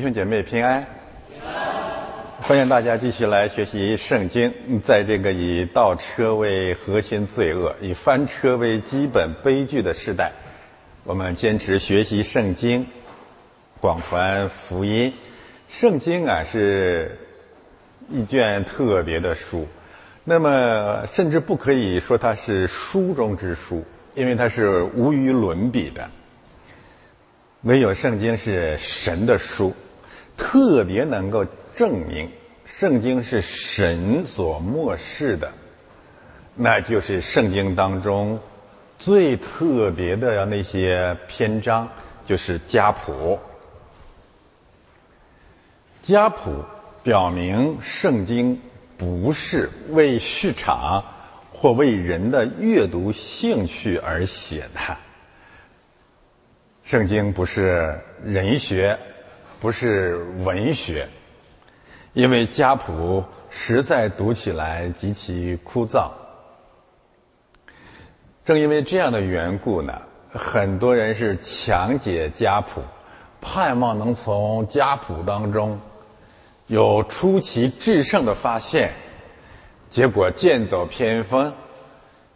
[0.00, 0.86] 弟兄姐妹平安，
[2.40, 4.50] 欢迎大家继续来学习圣经。
[4.82, 10.32] 在这个以倒车为核心罪恶、以翻车为基本悲剧的时代，
[11.04, 12.86] 我们坚持学习圣经，
[13.78, 15.12] 广传福音。
[15.68, 17.18] 圣经啊，是
[18.08, 19.68] 一卷特别的书，
[20.24, 26.08] 那么甚至不可以说它是书中之书，因为它是无与伦比的。
[27.64, 29.74] 唯有圣经是神的书，
[30.40, 31.44] 特别能够
[31.74, 32.32] 证明
[32.64, 35.52] 圣经是神所漠视的，
[36.54, 38.40] 那就是圣经当中
[38.98, 41.88] 最特别的那些篇章，
[42.26, 43.38] 就是家谱。
[46.00, 46.64] 家谱
[47.02, 48.60] 表明圣经
[48.96, 51.04] 不是为市场
[51.52, 54.96] 或为人的阅读兴趣而写的。
[56.82, 58.98] 圣经不是人学，
[59.60, 61.06] 不是文学，
[62.14, 66.08] 因为家谱实在读起来极其枯燥。
[68.42, 70.00] 正因为这样的缘故呢，
[70.32, 72.80] 很多人是强解家谱，
[73.42, 75.78] 盼望能从家谱当中
[76.66, 78.90] 有出奇制胜的发现，
[79.90, 81.52] 结果剑走偏锋，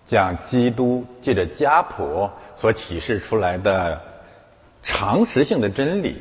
[0.04, 3.98] 将基督借着家谱所启示出来的。
[4.86, 6.20] 常识性的真理，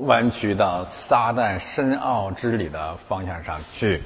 [0.00, 4.02] 弯曲到撒旦深奥之理的方向上去。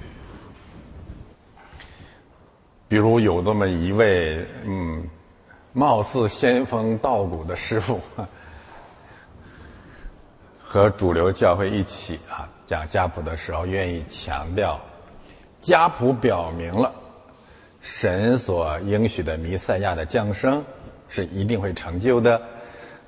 [2.89, 5.09] 比如有这么一位，嗯，
[5.73, 8.01] 貌似仙风道骨的师傅，
[10.63, 14.81] 和主流教会一起啊讲家谱的时候，愿意强调，
[15.59, 16.93] 家谱表明了
[17.81, 20.65] 神所应许的弥赛亚的降生
[21.09, 22.41] 是一定会成就的。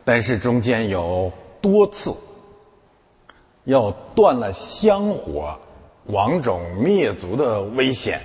[0.04, 2.14] 但是中间有多次
[3.66, 5.58] 要断了香火、
[6.06, 8.20] 亡种灭族的危险，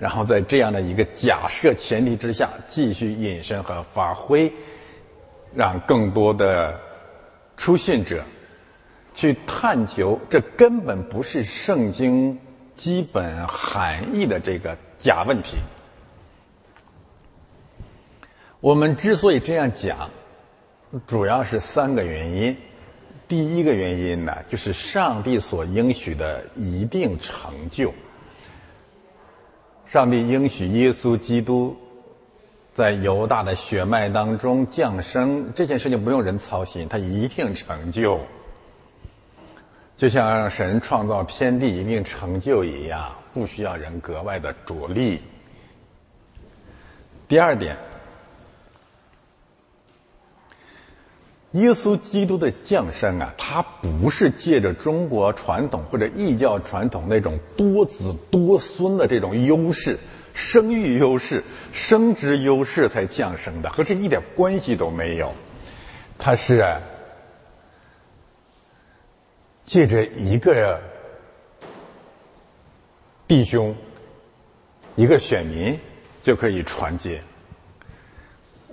[0.00, 4.50] 然后在这样的一个假设前提之下继续引申和发挥，
[5.54, 6.80] 让更多的
[7.58, 8.24] 出信者
[9.12, 12.40] 去探求这根本不是圣经
[12.74, 15.58] 基本含义的这个假问题。
[18.60, 20.08] 我们之所以这样讲。
[21.08, 22.56] 主要是三个原因。
[23.26, 27.92] 第一个原因呢，就是上帝所应许的一定成就。
[29.86, 31.76] 上帝应许耶稣基督
[32.74, 38.20] 在犹大的血脉当中降生，这件事情不用人操心，他一定成就。
[39.96, 45.20] 就像神创造天地一定成就一样，不需要人格外的着力。
[47.26, 47.76] 第二点。
[51.54, 59.96] 耶稣基督的降生啊，他不是借着中国传统或者异教传统那种多子多孙的这种优势、
[60.34, 65.32] 生育优势、生殖优势才降生的，和这一点关系都没有。
[66.18, 66.64] 他是
[69.62, 70.80] 借着一个
[73.28, 73.76] 弟兄、
[74.96, 75.78] 一个选民
[76.20, 77.22] 就可以传接。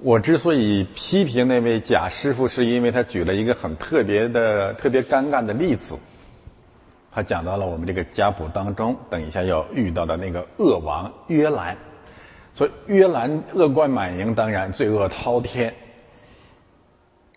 [0.03, 5.95] 我之所以批评那位贾师傅，是因为他举了一个很特别的、特别尴尬的例子。
[7.11, 11.77] 他讲到了我们这个家谱当中，等一下要遇到的那个恶王约兰。
[12.51, 15.71] 所以约兰恶贯满盈，当然罪恶滔天。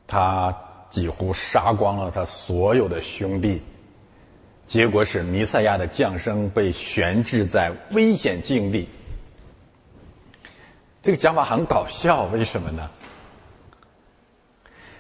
[0.07, 0.57] 他
[0.89, 3.61] 几乎杀光了他所有的兄弟，
[4.65, 8.89] 结果使弥赛亚的降生被悬置在危险境地。
[11.05, 12.89] 这个讲法很搞笑，为什么呢？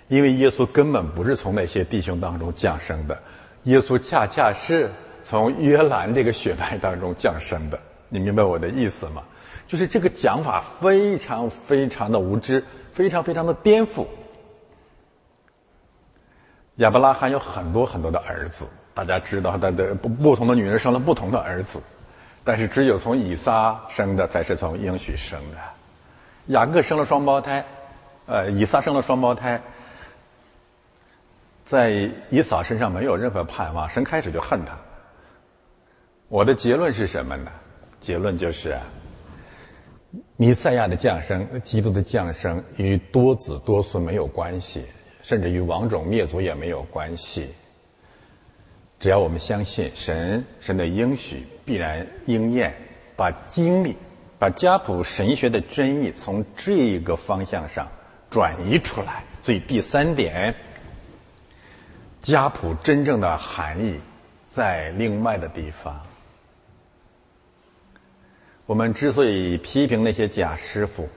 [0.09, 3.19] 因为耶稣根本不是从那些弟兄当中降生的，
[3.63, 4.91] 耶稣恰恰是
[5.23, 7.81] 从约兰这个血脉当中降生的。
[8.11, 9.23] 你明白我的意思吗？
[9.67, 12.63] 就是这个讲法非常非常的无知，
[12.93, 14.07] 非常非常的颠覆。
[16.77, 21.81] 亚伯拉罕有很多很多的儿子，大家知道他的不不同的女人生了不同的儿子，
[22.45, 25.57] 但是只有从以撒生的才是从应许生的。
[26.49, 27.65] 雅各生了双胞胎，
[28.27, 29.63] 呃，以撒生了双胞胎，
[31.65, 34.77] 在以撒身上没有任何盼望，神开始就恨他。
[36.29, 37.51] 我的结论是什么呢？
[38.01, 38.77] 结论就是，
[40.37, 44.85] 弥赛亚的降生、基督的降生与多子多孙没有关系，
[45.23, 47.55] 甚至与王种灭族也没有关系。
[49.01, 52.75] 只要我们相信神，神的应许必然应验，
[53.17, 53.97] 把经历。
[54.39, 57.89] 把家谱神学的真意从这个方向上
[58.29, 60.55] 转移出来，所以第三点，
[62.21, 63.99] 家谱真正的含义
[64.45, 66.01] 在另外的地方。
[68.67, 71.09] 我们之所以批评那些假师傅，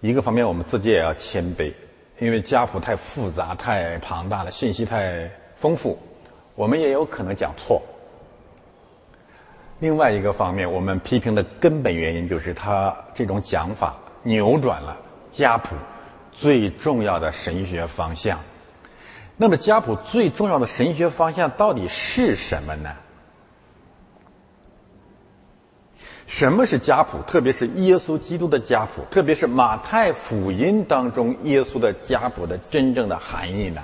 [0.00, 1.72] 一个方面我们自己也要谦卑，
[2.18, 5.98] 因为家谱太复杂、太庞大了，信息太丰富，
[6.54, 7.82] 我们也有可能讲错。
[9.78, 14.96] 另外一个方面，我们批评的根本原因就是他这种讲法扭转了
[15.30, 15.76] 家谱
[16.32, 18.40] 最重要的神学方向。
[19.36, 22.90] 那么，家谱最重要的神学方向到底是什么呢？
[26.26, 27.18] 什么是家谱？
[27.26, 33.82] 特别是耶稣基督的家谱，特别是马太福音当中耶稣的家谱的真正的含义呢？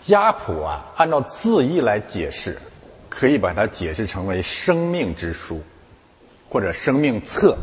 [0.00, 2.58] 家谱啊，按照字义来解释，
[3.08, 5.62] 可以把它解释成为生命之书，
[6.48, 7.56] 或者生命册。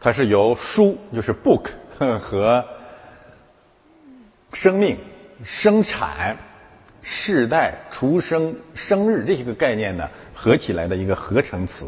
[0.00, 1.68] 它是由书，就是 book
[2.20, 2.64] 和
[4.52, 4.96] 生命、
[5.44, 6.36] 生产。
[7.08, 11.86] 世代、出生、生日这些个概念呢，合起来的一个合成词，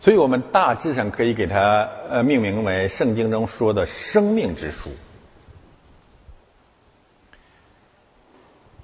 [0.00, 4.88] 所以我们大致上可以给它呃命名为圣经中说的生命之书。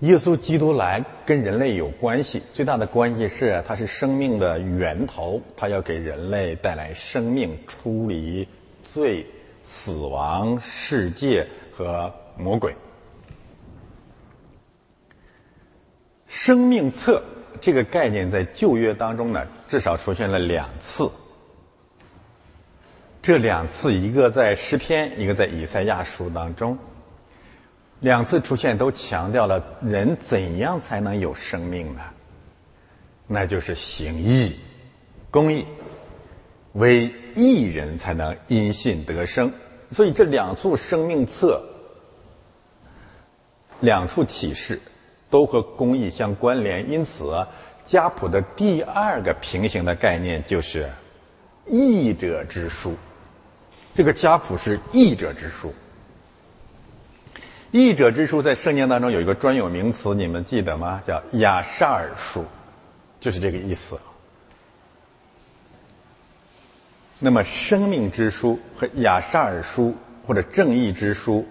[0.00, 8.48] 耶稣基督来跟人类有关系，最大的关系是他是生命的源头，他要给人类带来生命，出离
[8.82, 9.26] 罪、
[9.62, 12.74] 死亡、世界和魔鬼。
[16.26, 17.22] 生命册
[17.60, 21.10] 这个概念在旧约当中呢，至少出现了两次。
[23.20, 26.78] 这两次，一个在诗篇，一个在以赛亚书当中，
[28.00, 32.02] 两次出现都强调了人怎样才能有生命呢？
[33.26, 34.56] 那就是行义、
[35.30, 35.64] 公义，
[36.72, 39.52] 为义人才能因信得生。
[39.90, 41.62] 所以这两处生命册，
[43.80, 44.80] 两处启示。
[45.30, 47.46] 都和公益相关联，因此
[47.84, 50.90] 家谱的第二个平行的概念就是
[51.68, 52.96] 义者之书。
[53.94, 55.72] 这个家谱是义者之书。
[57.72, 61.02] 义者之书在圣经当中有一个专有名词，你们记得吗？
[61.06, 62.44] 叫亚萨尔书，
[63.20, 63.98] 就是这个意思。
[67.18, 69.94] 那么生命之书和亚萨尔书
[70.26, 71.46] 或者正义之书。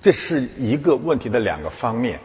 [0.00, 2.20] 这是一个问题的两个方面，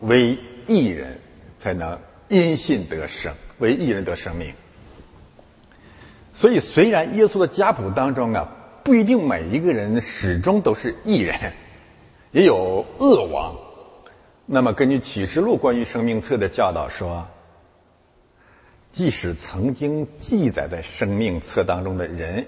[0.00, 0.36] 为
[0.66, 1.20] 一人
[1.56, 1.96] 才能
[2.28, 4.52] 因信得生，为一人得生命。
[6.34, 8.48] 所以，虽然耶稣的家谱当中啊，
[8.82, 11.52] 不一定每一个人始终都是异人，
[12.32, 13.54] 也有恶王。
[14.46, 17.26] 那么，根据启示录关于生命册的教导说，
[18.90, 22.46] 即使曾经记载在生命册当中的人，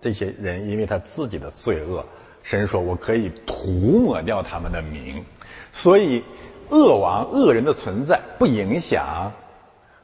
[0.00, 2.04] 这些人因为他自己的罪恶。
[2.42, 5.22] 神说：“我可以涂抹掉他们的名，
[5.72, 6.22] 所以
[6.70, 9.32] 恶王恶人的存在不影响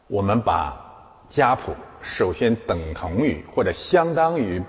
[0.08, 1.72] 我们把家谱
[2.02, 4.62] 首先等同于或者相当于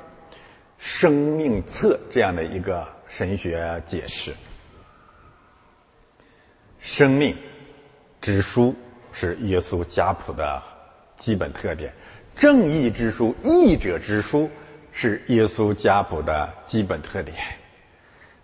[0.77, 4.33] 生命册这样的一个神学解释。
[6.85, 7.35] 生命
[8.21, 8.75] 之书
[9.11, 10.61] 是耶稣家谱的
[11.17, 11.91] 基本特点，
[12.35, 14.47] 正义之书、义者之书
[14.91, 17.35] 是耶稣家谱的基本特点。”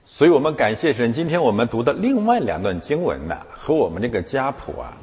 [0.04, 4.98] 所以我们感谢神，今天我们读的另外两段经文呢，和我们这个家谱啊，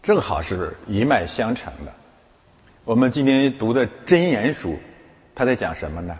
[0.00, 1.92] 正好是一脉相承的。
[2.84, 4.78] 我们今天读的真言书，
[5.34, 6.16] 他在讲什么呢？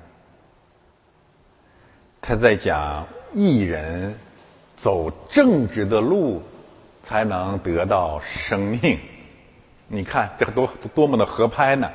[2.20, 4.18] 他在讲艺人
[4.76, 6.42] 走正直的路，
[7.02, 8.98] 才能得到生命。
[9.88, 11.90] 你看这多多么的合拍呢？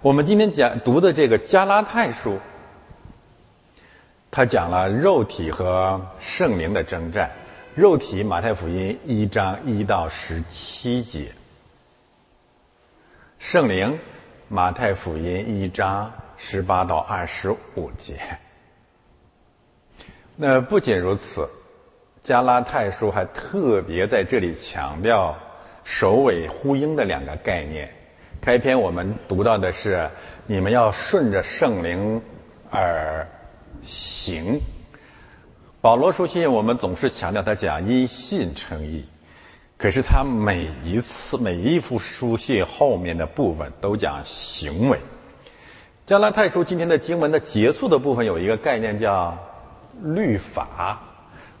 [0.00, 2.38] 我们今天讲读的这个加拉太书。
[4.30, 7.32] 他讲了肉体和圣灵的征战。
[7.74, 11.32] 肉体，马太福音一章一到十七节；
[13.38, 13.98] 圣灵，
[14.48, 18.20] 马太福音一章十八到二十五节。
[20.36, 21.48] 那不仅如此，
[22.22, 25.36] 加拉太书还特别在这里强调
[25.84, 27.92] 首尾呼应的两个概念。
[28.40, 30.10] 开篇我们读到的是：
[30.46, 32.22] 你们要顺着圣灵
[32.70, 33.26] 而。
[33.82, 34.60] 行，
[35.80, 39.06] 保罗书信我们总是强调他讲因信称义，
[39.78, 44.98] 可是他每一次每一幅书信后面的部分都讲行为。
[46.04, 49.38] 加拉太书今天的经文的结束的部分有一个概念叫
[50.02, 51.00] 律法，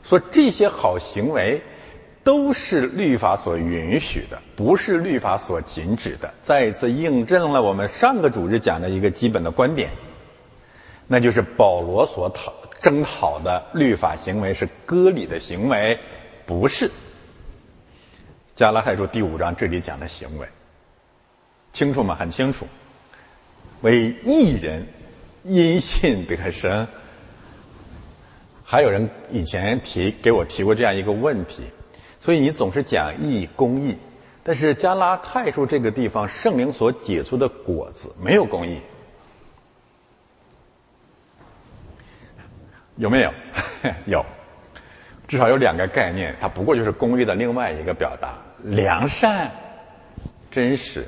[0.02, 1.62] 说这些好行为
[2.22, 6.32] 都是律法所允许的，不是律法所禁止的。
[6.42, 9.90] 再一次印证了我们上个主日讲的一个基本的观点。
[11.06, 15.98] 那就是保罗所讨争讨的律法行为，是割礼的行为，
[16.46, 16.90] 不是。
[18.54, 20.46] 加拉太书第五章这里讲的行为，
[21.72, 22.14] 清楚吗？
[22.14, 22.66] 很清楚。
[23.80, 24.86] 为一人
[25.42, 26.86] 因信得生。
[28.70, 31.64] 还有人以前提给我提过这样一个问题，
[32.20, 33.96] 所以你总是讲义公义，
[34.44, 38.78] 但是加拉太书这个地方圣灵所结出的果子没有公义，
[42.94, 43.34] 有没有？
[44.06, 44.24] 有，
[45.26, 48.38] 至少有两个概念，它不过就是公义的另外一个表达。
[48.62, 49.50] 良善、
[50.48, 51.04] 真实，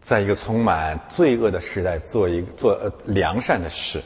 [0.00, 4.00] 在一个充满罪恶的时代，做一做呃良善的事；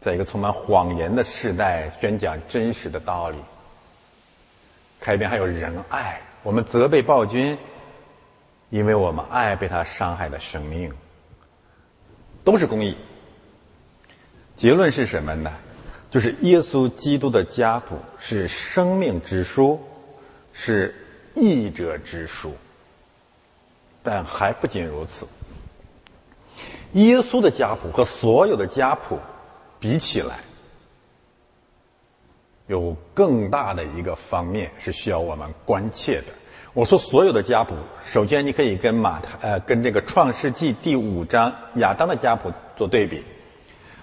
[0.00, 3.36] 在一个充满谎言的时代，宣讲真实的道理。
[4.98, 7.58] 开篇还有仁爱，我们责备暴君，
[8.70, 10.92] 因为我们爱被他伤害的生命，
[12.44, 12.96] 都是公义。
[14.56, 15.52] 结论是什么呢？
[16.10, 19.80] 就是耶稣基督的家谱是生命之书，
[20.52, 20.94] 是
[21.34, 22.54] 义者之书。
[24.02, 25.26] 但还不仅如此，
[26.92, 29.18] 耶稣的家谱和所有的家谱
[29.80, 30.36] 比起来，
[32.66, 36.26] 有更大的一个方面是需要我们关切的。
[36.74, 43.24] 我说所有的家谱，首先你可以跟马太呃跟这个创世纪第五章亚当的家谱做对比，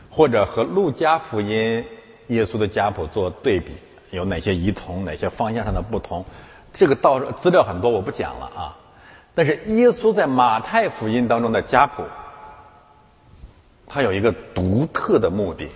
[0.10, 1.86] 或者和路加福音。
[2.27, 3.72] 耶稣的家谱做对比，
[4.10, 6.25] 有哪些异同，哪些方向上的不同？
[6.74, 8.77] 这个道资料很多，我不讲了啊。
[9.34, 12.03] 但是耶稣在马太福音当中的家谱，
[13.88, 15.70] 它有一个独特的目的。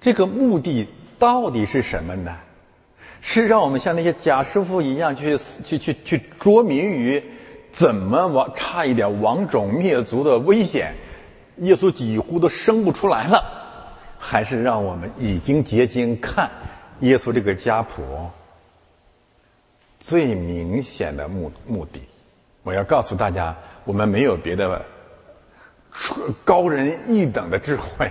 [0.00, 2.36] 这个目的到底是什么呢？
[3.20, 7.22] 是让我们像那些假师傅一样去去去去捉迷于
[7.72, 10.92] 怎么往差一点亡种灭族的危险，
[11.58, 13.44] 耶稣几乎都生不出来了。
[14.18, 16.50] 还是让我们已经结晶看
[17.00, 18.02] 耶稣这个家谱
[20.00, 22.00] 最明显的目目的。
[22.64, 24.84] 我要告诉大家，我们没有别的
[26.44, 28.10] 高人一等的智慧。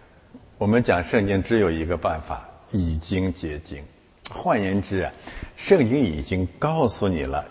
[0.58, 3.84] 我们讲圣经只有一个办法：已经结晶。
[4.30, 5.12] 换言之啊，
[5.56, 7.44] 圣经已经告诉你了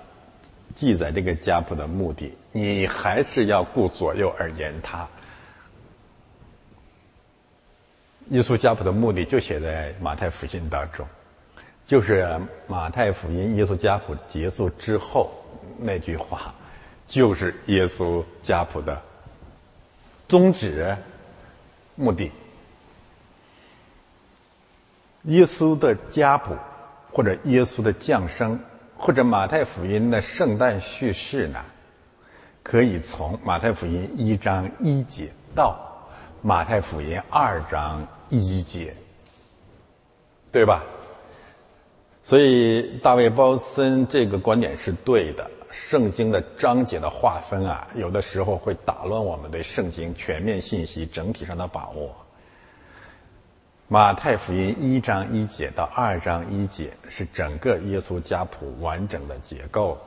[0.73, 5.07] 记载这个家谱的目的，你还是要顾左右而言他。
[8.29, 11.07] 耶稣家谱的目的就写在马太福音当中，
[11.85, 12.27] 就是
[12.67, 15.31] 马太福音耶稣家谱结束之后
[15.77, 16.53] 那句话，
[17.07, 18.99] 就是耶稣家谱的
[20.27, 20.95] 宗旨、
[21.95, 22.31] 目的。
[25.23, 26.55] 耶稣的家谱，
[27.11, 28.59] 或者耶稣的降生，
[28.95, 31.63] 或者马太福音的圣诞叙事呢，
[32.63, 35.77] 可以从马太福音一章一节到
[36.41, 38.07] 马太福音二章。
[38.29, 38.91] 一节，
[40.51, 40.83] 对吧？
[42.23, 45.49] 所以大卫·鲍森这个观点是对的。
[45.75, 52.15] 圣经的章节的划分啊，有的时候会打乱我们对圣经全面信息整体上的把握。
[53.89, 59.97] 马太福音一章一节到二章一节是整个耶稣家谱完整的结构，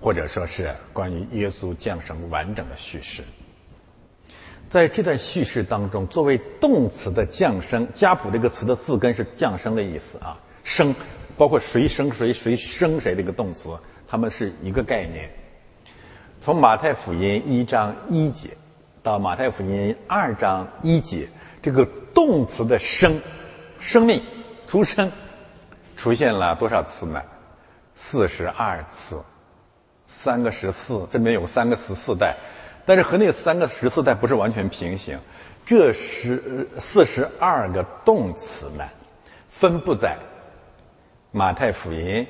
[0.00, 3.22] 或者说是关于耶稣降生完整的叙事。
[4.68, 10.92] 在这段叙事当中，作为动词的降生，家谱这个词的字根是降生的意思啊，生，
[11.38, 13.70] 包括谁生谁，谁生谁这个动词，
[14.10, 15.30] 它们是一个概念。
[16.40, 18.48] 从马太福音一章一节
[19.04, 21.28] 到马太福音二章一节，
[21.62, 23.20] 这个动词的生，
[23.78, 24.20] 生命
[24.66, 25.12] 出生，
[25.96, 27.22] 出现了多少次呢？
[27.94, 29.22] 四十二次，
[30.08, 32.34] 三个十四，这里面有三个十四代。
[32.84, 35.20] 但是和那三个十四代不是完全平行，
[35.64, 38.84] 这十四十二个动词呢，
[39.48, 40.16] 分布在
[41.30, 42.26] 马太福音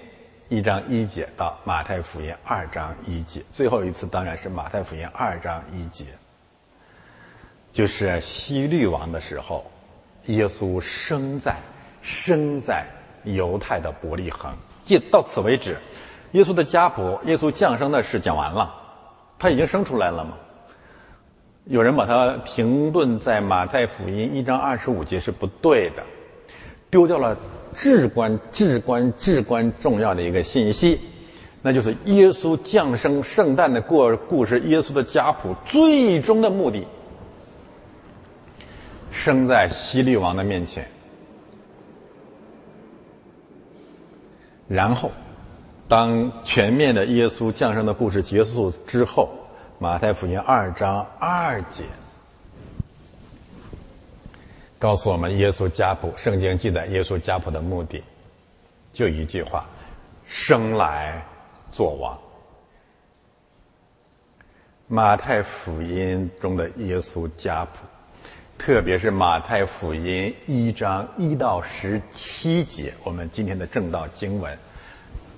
[0.51, 6.07] 一章一节到马太福音二章一节，最后一次当然是马太福音二章一节，
[7.73, 9.65] 就是西律王的时候，
[10.25, 11.55] 耶稣生在
[12.03, 12.85] 生在
[13.23, 14.53] 犹太的伯利恒。
[14.83, 15.77] 即到此为止，
[16.33, 18.75] 耶稣的家谱，耶稣降生的事讲完了，
[19.39, 20.37] 他已经生出来了吗？
[21.67, 26.03] 有人把它停顿在马太福音一章二十五节是不对的，
[26.91, 27.37] 丢掉了
[27.73, 31.01] 至关、至关、至关重要的一个信息，
[31.63, 36.87] 那就是耶稣降生、圣诞的过故事，耶稣的家谱最终的目的，
[39.11, 40.87] 生在希律王的面前，
[44.69, 45.11] 然后，
[45.89, 49.29] 当全面的耶稣降生的故事结束之后。
[49.83, 51.85] 马太福音二章二节，
[54.81, 56.11] 告诉我们耶稣家谱。
[56.17, 58.03] 圣经记载耶稣家谱的目的，
[58.95, 59.67] 就一句话：
[60.25, 61.23] 生来
[61.71, 62.19] 做王。
[64.89, 67.81] 马太福音中的耶稣家谱，
[68.57, 74.59] 特别是马太福音一章一到十七节，我们今天的正道经文，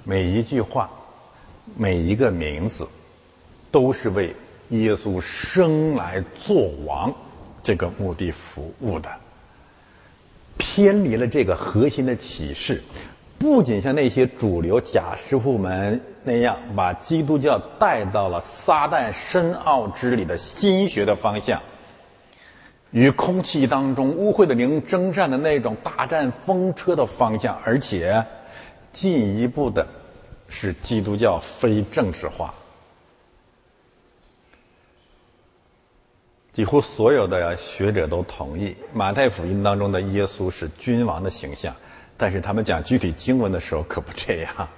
[0.04, 0.88] 每一句话，
[1.76, 2.86] 每一个名字，
[3.72, 4.32] 都是为
[4.68, 7.12] 耶稣生来做王
[7.64, 9.10] 这个目的服务的。
[10.58, 12.82] 偏离了这个核心的启示。
[13.38, 21.60] 不仅像那些主流假师傅们那样，把基督教带到了撒旦深奥之里的心学的方向，
[22.92, 28.24] 与空气当中污秽的灵征战的那种大战风车的方向，而且
[28.92, 29.84] 进一步的
[30.48, 32.54] 使基督教非政治化。
[36.52, 41.74] 几乎所有的学者都同意，马太福音当中的耶稣是君王的形象。
[42.18, 44.68] 但是他们讲具体经文的时候可不这样。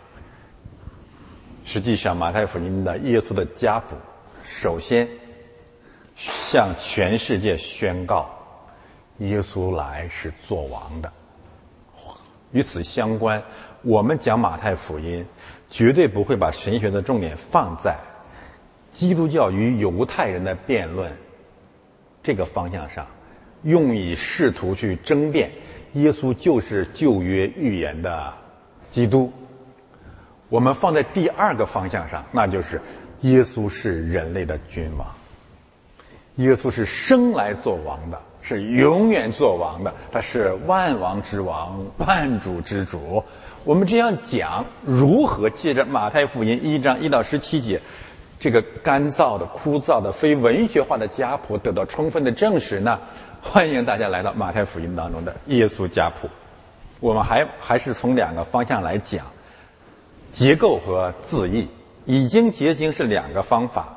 [1.66, 3.97] 实际上，马太福音的耶稣的家谱，
[4.45, 5.09] 首先
[6.14, 8.31] 向全世界宣告，
[9.19, 11.12] 耶稣来是做王的。
[12.52, 13.43] 与此相关，
[13.83, 15.26] 我们讲马太福音，
[15.69, 17.97] 绝对不会把神学的重点放在
[18.93, 21.11] 基督教与犹太人的辩论
[22.25, 23.07] 这个方向上，
[23.62, 25.50] 用以试图去争辩。
[25.93, 28.35] 耶稣就是旧约预言的
[28.90, 29.33] 基督。
[30.49, 32.81] 我们放在第二个方向上，那就是
[33.21, 35.07] 耶稣是人类的君王。
[36.37, 43.23] 耶稣是生来做王的，是永远做王的，他是万王之王，万主之主。
[43.62, 47.81] 我们这样讲，如何借着马太福音一章一到十七节
[48.45, 53.01] 这个干燥的、枯燥的、非文学化的家谱得到充分的证实呢？
[53.41, 56.29] 欢迎大家来到马太福音当中的耶稣家谱。
[57.01, 59.25] 我们还还是从两个方向来讲，
[60.31, 61.66] 结构和字义。
[62.05, 63.97] 已经结晶是两个方法。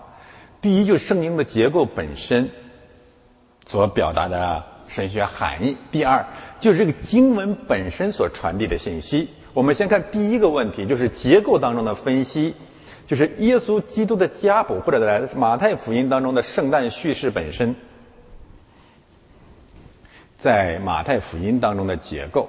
[0.61, 2.49] 第一就是圣经的结构本身
[3.65, 5.75] 所表达的神学含义。
[5.91, 6.25] 第二
[6.57, 9.27] 就是这个经文本身所传递的信息。
[9.53, 12.53] 我们先看第一个问题，就是结构当中的分析，
[13.07, 17.73] 就是耶稣基督的家谱，或者在马太福音当中的圣诞叙事本身。
[20.35, 22.47] 在马太福音当中的结构，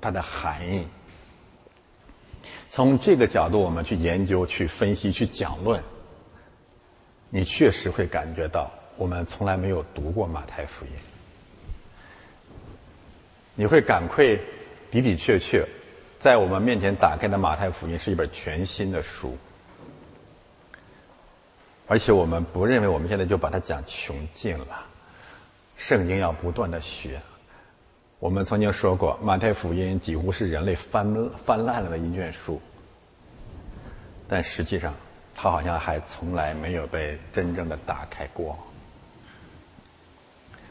[0.00, 0.86] 它的含义，
[2.70, 5.82] 从这个角度我们去研究、去分析、去讲论，
[7.30, 10.92] 你确实会感觉到我们从来没有读过马太福音，
[13.56, 14.38] 你会感愧
[14.92, 15.66] 的的确确，
[16.20, 19.36] 在我们面前打开的马太福音是一本全新的书，
[21.86, 24.86] 而且我们不认为我们现在就把它讲穷尽了。
[25.76, 27.20] 圣经要不断的学。
[28.20, 32.58] 我们曾经说过，《马太福音》几乎是人类翻翻烂了的一卷书，
[34.26, 34.94] 但实际上，
[35.34, 38.56] 它好像还从来没有被真正的打开过。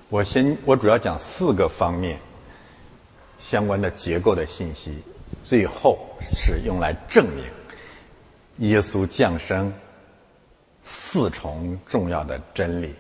[0.10, 2.17] 我先，我主要讲四个方面
[3.39, 4.97] 相关的结构的信息，
[5.45, 7.45] 最后是用来证明
[8.67, 9.71] 耶稣降生
[10.84, 12.93] 四重重要的真理。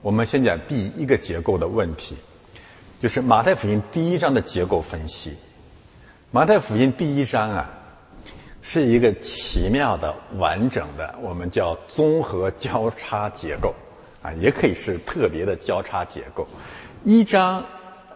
[0.00, 2.16] 我们先讲第一个结构的问题，
[3.00, 5.36] 就是马太福音第一章的结构分析。
[6.30, 7.70] 马太福音第一章啊，
[8.62, 13.74] 是一个奇妙的、完整的，我们叫综合交叉结构，
[14.22, 16.46] 啊，也可以是特别的交叉结构。
[17.04, 17.64] 一章，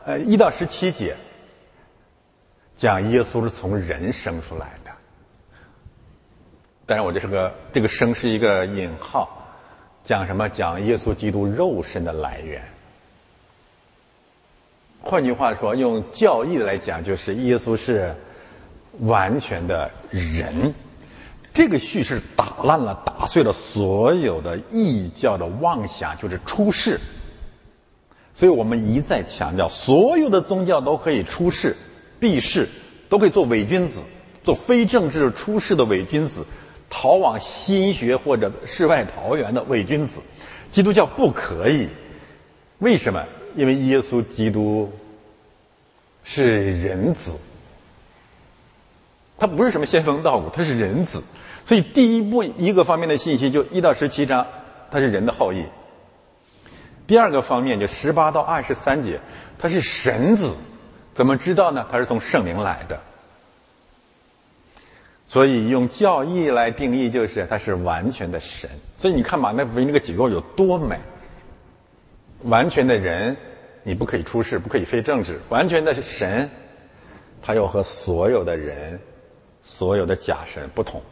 [0.05, 1.14] 呃，一到十七节，
[2.75, 4.86] 讲耶稣是从人生出来的。
[6.87, 9.29] 当然，我这是个这个“生”是一个引号。
[10.05, 10.49] 讲什么？
[10.49, 12.62] 讲耶稣基督肉身的来源。
[15.01, 18.14] 换句话说，用教义来讲，就是耶稣是
[19.01, 20.72] 完全的人。
[21.53, 27.01] 这个叙事打烂了、打碎了所有的异教的妄想，就是出世。
[28.33, 31.75] 所以我们一再强调，所有的宗教都可以出世、
[32.20, 32.68] 避世，
[33.09, 34.01] 都可以做伪君子，
[34.44, 36.46] 做非政治出世的伪君子。
[36.88, 40.20] 逃往心学或者世外桃源的伪君子，
[40.70, 41.88] 基督教不可以。
[42.79, 43.25] 为什么？
[43.55, 44.92] 因为耶稣基督
[46.22, 47.33] 是人子，
[49.38, 51.22] 他不是什么仙风道骨，他是人子。
[51.64, 54.46] 所以第一步一个方面的信息就一到十七章，
[54.90, 55.64] 他是人的后裔。
[57.07, 59.20] 第二个方面就十八到二十三节，
[59.59, 60.53] 他是神子，
[61.14, 61.87] 怎么知道呢？
[61.90, 63.01] 他是从圣灵来的。
[65.26, 68.70] 所以用教义来定义，就是他是完全的神。
[68.96, 70.98] 所以你看马太福音那个结构有多美，
[72.44, 73.36] 完全的人，
[73.82, 75.40] 你不可以出事，不可以非政治。
[75.48, 76.48] 完全的神，
[77.42, 79.00] 他又和所有的人、
[79.62, 81.02] 所有的假神不同。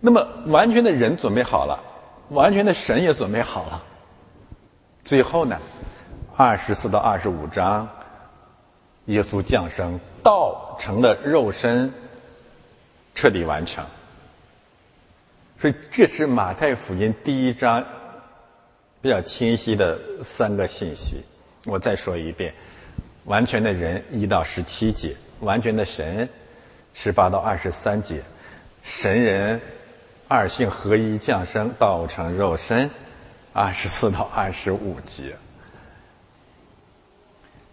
[0.00, 1.78] 那么，完全的人准备好了，
[2.30, 3.84] 完全的神也准备好了。
[5.04, 5.56] 最后呢，
[6.36, 7.88] 二十四到二十五章，
[9.04, 11.92] 耶稣降生，道成了肉身，
[13.14, 13.84] 彻底完成。
[15.58, 17.84] 所以，这是马太福音第一章
[19.00, 21.16] 比较清晰的三个信息。
[21.64, 22.52] 我再说一遍：
[23.24, 26.28] 完全的人一到十七节，完全的神
[26.94, 28.22] 十八到二十三节，
[28.82, 29.60] 神人。
[30.28, 32.88] 二性合一降生，道成肉身，
[33.52, 35.36] 二十四到二十五节，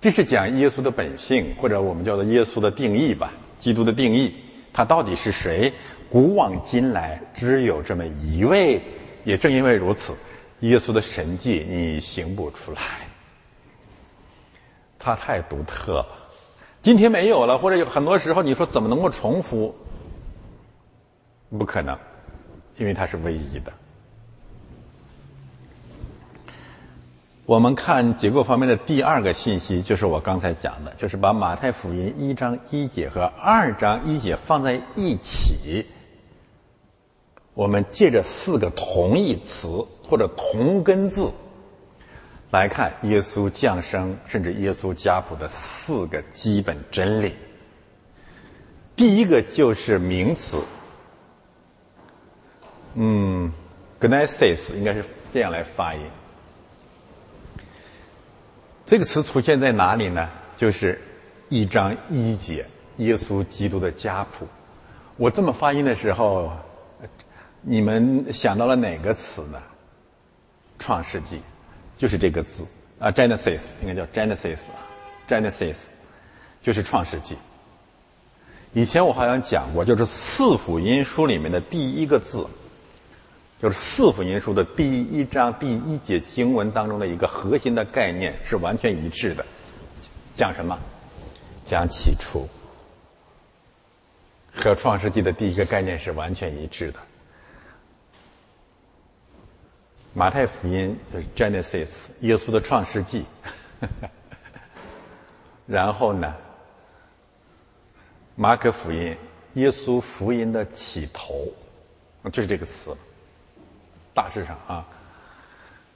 [0.02, 3.32] 这是讲耶稣的本性，或者我们叫做耶稣的定义吧。
[3.58, 4.36] 基督的定义，
[4.73, 5.73] 他到底是谁？
[6.10, 8.82] 古往今来只有这么一位。
[9.23, 10.13] 也正因为如此，
[10.62, 12.82] 耶稣的神迹你行不出来，
[14.97, 16.05] 他太独特了。
[16.82, 19.75] 今天没有了，或者有很多时候你说怎么能够重复？
[21.58, 21.97] 不可能。
[22.77, 23.73] 因为他是唯一的。
[27.50, 35.84] 我们看结构方面的第二个信息，就是我刚才讲的，就是把马太福音一章一节和二章一节放在一起，
[37.56, 41.32] 我们借着四个同义词或者同根字
[42.52, 47.34] 来看耶稣降生，甚至耶稣家谱的四个基本真理。
[48.96, 50.62] 第一个就是名词。
[52.94, 53.52] 嗯
[54.00, 56.02] g n e s i s 应该是这样来发音。
[58.89, 60.28] 这个词出现在哪里呢？
[60.58, 60.99] 就是
[61.47, 62.65] 一章一节，
[62.97, 64.47] 耶稣基督的家谱。
[65.15, 66.52] 我这么发音的时候，
[67.62, 69.62] 你们想到了哪个词呢？
[70.80, 71.39] 创世纪，
[71.99, 72.65] 就是这个字
[72.97, 75.78] 啊，Genesis 应该叫 Genesis，Genesis
[76.63, 77.38] 就是创世纪。
[78.73, 82.43] 以前我好像讲过，就是四福音书里面的第一个字。
[83.62, 89.45] 就是四福音书的第一章第一节经文当中的一个核心的概念是完全一致的，
[90.34, 90.80] 讲什么？
[91.65, 92.48] 讲起初，
[94.56, 97.00] 和创世纪的第一个概念是完全一致的。
[100.13, 103.26] 马太福音就是 Genesis，耶稣的创世纪。
[105.67, 106.34] 然后呢，
[108.36, 109.15] 马可福音，
[109.56, 111.45] 耶稣福音的起头，
[112.32, 112.95] 就是这个词。
[114.19, 114.86] 大致上啊，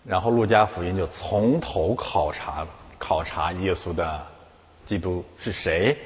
[0.05, 2.65] 然后路加福音就从头考察
[2.97, 4.25] 考察耶稣的
[4.85, 5.97] 基督是谁。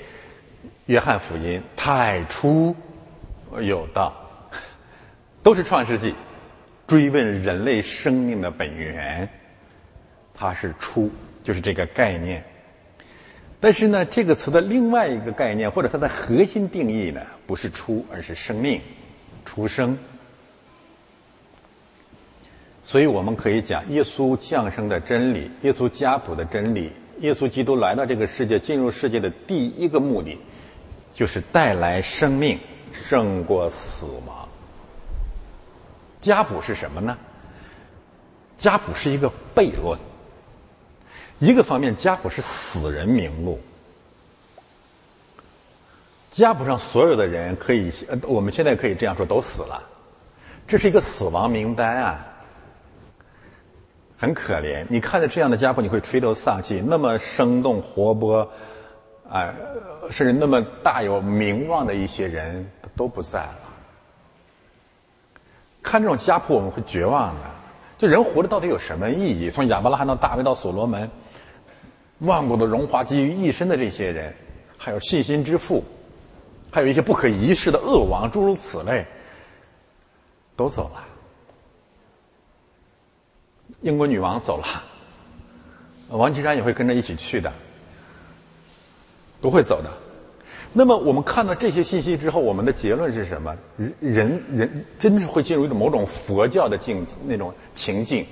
[0.88, 2.76] 约翰福音太初
[3.62, 4.12] 有道，
[5.44, 6.16] 都是创世纪，
[6.88, 9.30] 追问人类生命的本源，
[10.34, 11.12] 它是初，
[11.44, 12.44] 就是这个概念。
[13.60, 18.82] 但是呢，这个词的另外一个概念或者它的核心定义呢，不是初，而是生命，
[19.46, 19.96] 出生。
[22.88, 30.40] 所以我们可以讲，耶稣降生的真理，耶稣家谱的真理，耶稣基督来到这个世界、进入世界的第一个目的，
[31.14, 32.58] 就是带来生命，
[32.94, 34.48] 胜过死亡。
[36.22, 37.18] 家谱是什么呢？
[38.56, 40.00] 家谱是一个悖论。
[41.40, 43.60] 一个方面，家谱是死人名录，
[46.32, 49.84] 家谱上所有的人可以，呃，我们现在可以这样说，都死了，
[50.66, 52.26] 这是一个死亡名单啊。
[54.18, 56.84] 很可怜，你看着这样的家谱，你会垂头丧气。
[56.84, 58.50] 那么生动活泼，
[59.30, 59.54] 啊，
[60.10, 63.56] 甚至那么大有名望的一些人都不在了。
[65.84, 67.42] 看这种家谱，我们会绝望的。
[68.00, 69.50] 就人活着到底有什么意义？
[69.50, 71.10] 从亚伯拉罕到大卫到所罗门，
[72.20, 74.34] 万古的荣华集于一身的这些人，
[74.78, 75.84] 还有信心之父，
[76.72, 79.06] 还有一些不可一世的恶王，诸如此类，
[80.56, 81.04] 都走了。
[83.82, 84.66] 英国女王走了，
[86.10, 87.52] 王岐山也会跟着一起去的，
[89.40, 89.90] 不会走的。
[90.74, 93.56] 那么我们看到这些信息之后，我们的结论是什么？
[93.78, 98.26] 人人人真是会进入一种某种佛教的境那种情境，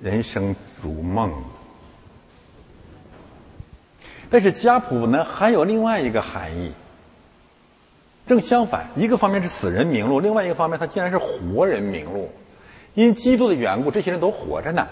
[0.00, 1.32] 人生如梦。
[4.30, 6.72] 但是家谱呢，还有另外一个含义。
[8.26, 12.30] 正相反，一个方面是死人名录，另外一个方面它竟然是活人名录。
[12.94, 14.86] 因基督的缘故，这些人都活着呢。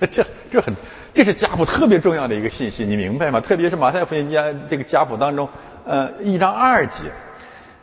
[0.10, 0.74] 这这很，
[1.12, 3.40] 这是家谱特别重要的一个信息，你明白吗？
[3.40, 5.46] 特别是马太福音家这个家谱当中，
[5.84, 7.12] 呃，一章二节，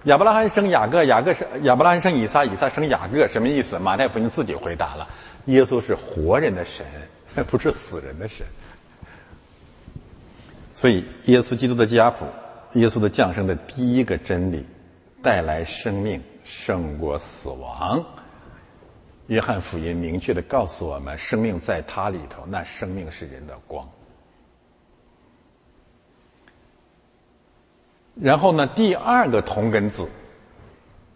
[0.05, 3.77] 亚伯拉罕生雅各，雅各生亚伯拉罕生以撒，以撒生雅各，什么意思？
[3.77, 5.07] 马太福音自己回答了：
[5.45, 6.83] 耶稣是活人的神，
[7.45, 8.45] 不是死人的神。
[10.73, 12.25] 所以，耶稣基督的家谱，
[12.73, 14.65] 耶稣的降生的第一个真理，
[15.21, 18.03] 带来生命胜过死亡。
[19.27, 23.87] 约翰福音明确的告诉我们，生命在他里头，那生命是人的光。
[28.15, 30.07] 然后呢，第二个同根字，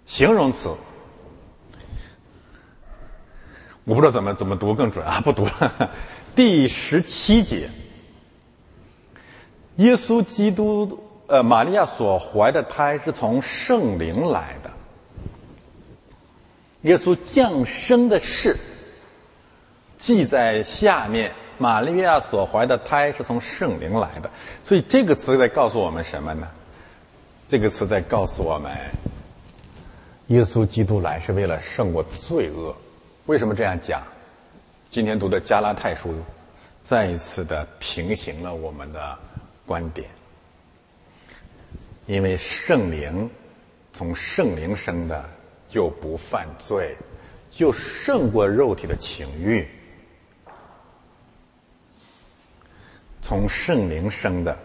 [0.05, 0.69] 形容词，
[3.85, 5.89] 我不知道怎么怎么读更准啊，不读了。
[6.35, 7.69] 第十七节，
[9.77, 14.69] 耶稣基督，呃，玛利亚所怀的胎是从圣灵来的。
[16.81, 18.57] 耶稣降生的事
[19.97, 21.31] 记在下面。
[21.57, 24.31] 玛利亚所怀的胎是从圣灵来的，
[24.63, 26.49] 所以这个词在告诉我们什么呢？
[27.47, 28.75] 这个词在告诉我们，
[30.27, 32.75] 耶稣基督来是为了胜过罪恶。
[33.27, 34.01] 为什么这样讲？
[34.89, 36.15] 今天读的加拉太书
[36.83, 39.15] 再一次的平行了我们的
[39.67, 40.09] 观点，
[42.07, 43.29] 因为圣灵
[43.93, 45.29] 从圣灵生的。
[45.71, 46.97] 就不犯罪，
[47.49, 49.65] 就胜过肉体的情欲。
[53.21, 54.57] 从圣灵生的，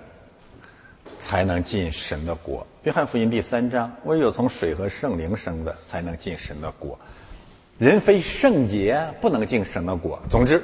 [1.21, 2.67] 才能进神的国。
[2.83, 6.99] 约翰福音第三章，唯有从水和圣灵生的，才能进神的国。
[7.79, 10.21] 人非圣洁，不能进神的国。
[10.29, 10.61] 总之，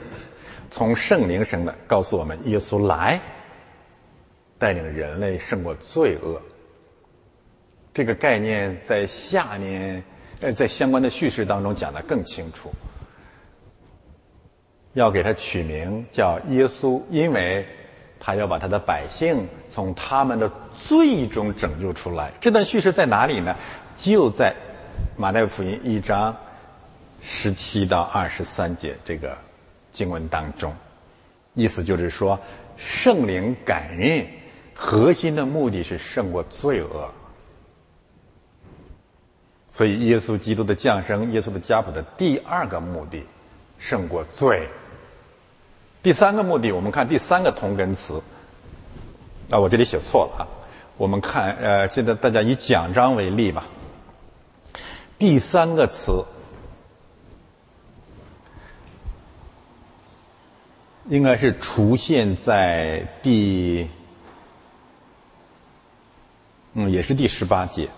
[0.71, 3.21] 从圣灵生的，告诉我们耶稣来，
[4.59, 6.43] 带领人类胜过罪恶。
[7.95, 10.03] 这个概念在下面。
[10.43, 12.73] 呃，在相关的叙事当中讲的更清楚，
[14.93, 17.65] 要给他取名叫耶稣，因为
[18.19, 22.33] 他要把他的百姓从他们的罪中拯救出来。
[22.41, 23.55] 这段叙事在哪里呢？
[23.97, 24.53] 就在
[25.17, 26.37] 马太福音一章
[27.23, 29.39] 十七到二十三节这个
[29.93, 30.75] 经文当中，
[31.55, 32.37] 意思就是说，
[32.77, 34.27] 圣灵感孕
[34.75, 37.15] 核心的目的是胜过罪恶。
[39.73, 43.25] 所以，耶稣基督的降生，耶稣的家谱的第二个目的，
[43.79, 44.69] 胜过罪。
[46.03, 48.21] 第三个目的，我们看第三个同根词。
[49.49, 50.49] 啊，我这里写错了啊。
[50.99, 53.65] 我们看，呃，现在大家以奖章为例吧。
[55.19, 56.23] 第三个词，
[61.09, 63.89] 应该是出现在第，
[66.75, 67.89] 嗯，也是第十八节。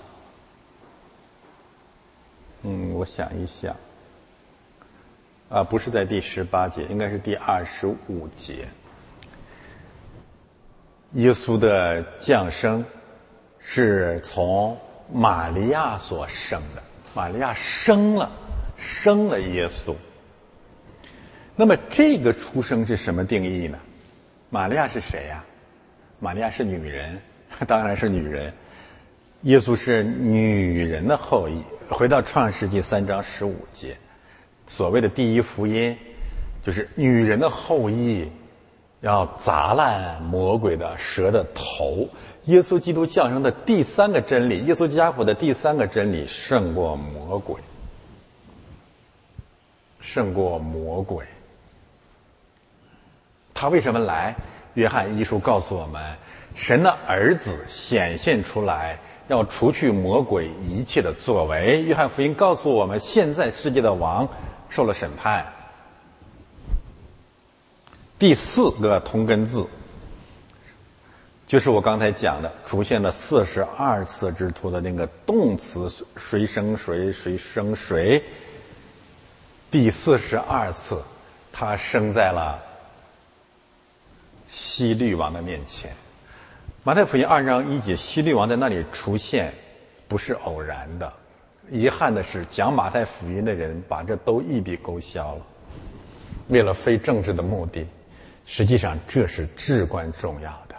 [2.67, 3.77] 嗯，我想一想，
[5.51, 8.67] 啊，不是在第十八节，应该是第二十五节。
[11.13, 12.83] 耶稣的降生
[13.59, 14.77] 是从
[15.13, 16.83] 玛利亚所生的，
[17.15, 18.31] 玛利亚生了，
[18.79, 19.95] 生了耶稣。
[21.55, 23.79] 那么这个出生是什么定义呢？
[24.49, 25.45] 玛利亚是谁呀？
[26.19, 27.21] 玛利亚是女人，
[27.69, 28.51] 当然是女人。
[29.43, 31.63] 耶稣是女人的后裔。
[31.89, 33.97] 回到创世纪三章十五节，
[34.67, 35.97] 所谓的第一福音，
[36.63, 38.31] 就是女人的后裔
[39.01, 42.09] 要砸烂魔鬼的蛇的头。
[42.45, 47.57] 耶稣基督降生的第三个真理，耶稣家谱的第三个真理胜过魔鬼，
[50.01, 51.25] 胜过魔鬼。
[53.53, 54.35] 他为什么来？
[54.75, 56.17] 约翰一书告诉我们，
[56.55, 58.99] 神的儿子显现出来。
[59.29, 61.83] 要除去魔鬼一切的作为。
[61.83, 64.29] 约翰福音告诉我们，现在世界的王
[64.69, 65.53] 受了审判。
[68.19, 69.67] 第四个同根字，
[71.47, 78.23] 就是我刚才讲的，出现了四十二次之徒的那个动词“谁生谁，谁生谁”。
[79.71, 81.03] 第四十二次，
[81.53, 82.63] 他生在了
[84.47, 85.91] 西律王的面前。
[86.87, 89.55] 马太福音二章一节，希律王在那里出现，
[90.07, 91.11] 不是偶然的。
[91.71, 95.47] 遗憾的是，讲马太福音的人把这都一笔勾销了，
[96.49, 97.87] 为了非政治的目的。
[98.45, 100.75] 实际上，这是至关重要的。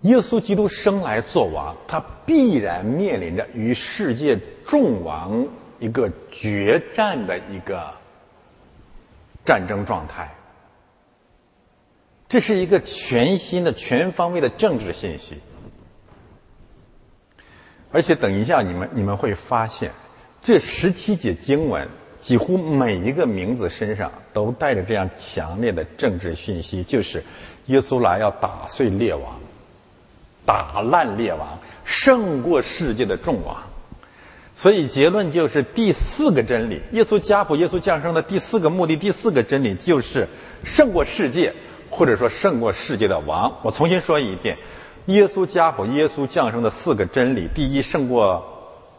[0.00, 5.46] 耶稣基督生来做王，他必然面临着与世界众王
[5.78, 7.92] 一个决战的一个
[9.44, 10.34] 战争状态。
[12.36, 15.36] 这是一个全新的、全方位的政治信息，
[17.90, 19.90] 而且等一下你们你们会发现，
[20.42, 27.24] 这十七节经文几乎每一个名字身上都带着这样强烈的政治讯息，就是
[27.68, 29.40] 耶稣来要打碎列王，
[30.44, 33.56] 打烂列王，胜过世界的众王。
[34.54, 40.28] 所以结论就是第四个真理：耶稣家谱、耶稣降生的第四个目的、第四个真理就是
[40.64, 41.54] 胜过世界，
[41.90, 43.52] 或者说胜过世界的王。
[43.62, 44.56] 我重新说一遍：
[45.06, 48.44] 耶稣家谱、耶稣降生的四个真理，第一胜过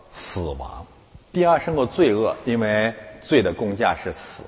[0.09, 0.85] 死亡，
[1.31, 4.43] 第二胜过罪恶，因为罪的公价是死。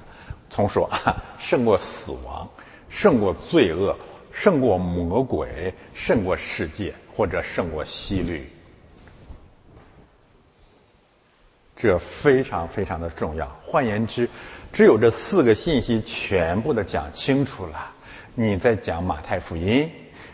[0.49, 2.49] 重说啊， 胜过死亡，
[2.89, 3.95] 胜过罪恶，
[4.31, 8.49] 胜过魔鬼，胜过世界，或者胜过西律。
[11.75, 13.47] 这非常非常的重要。
[13.63, 14.27] 换言之，
[14.73, 17.93] 只有这四个信息全部的讲清楚了，
[18.41, 19.91] 你在讲马太福音，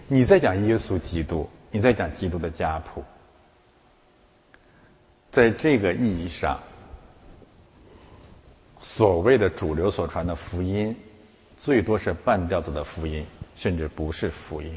[0.07, 3.03] 你在讲耶稣基督，你在讲基督的家谱。
[5.31, 6.59] 在这个意义上，
[8.77, 10.95] 所谓的主流所传的福音，
[11.57, 14.71] 最多是半吊子的福音，甚至不是福音。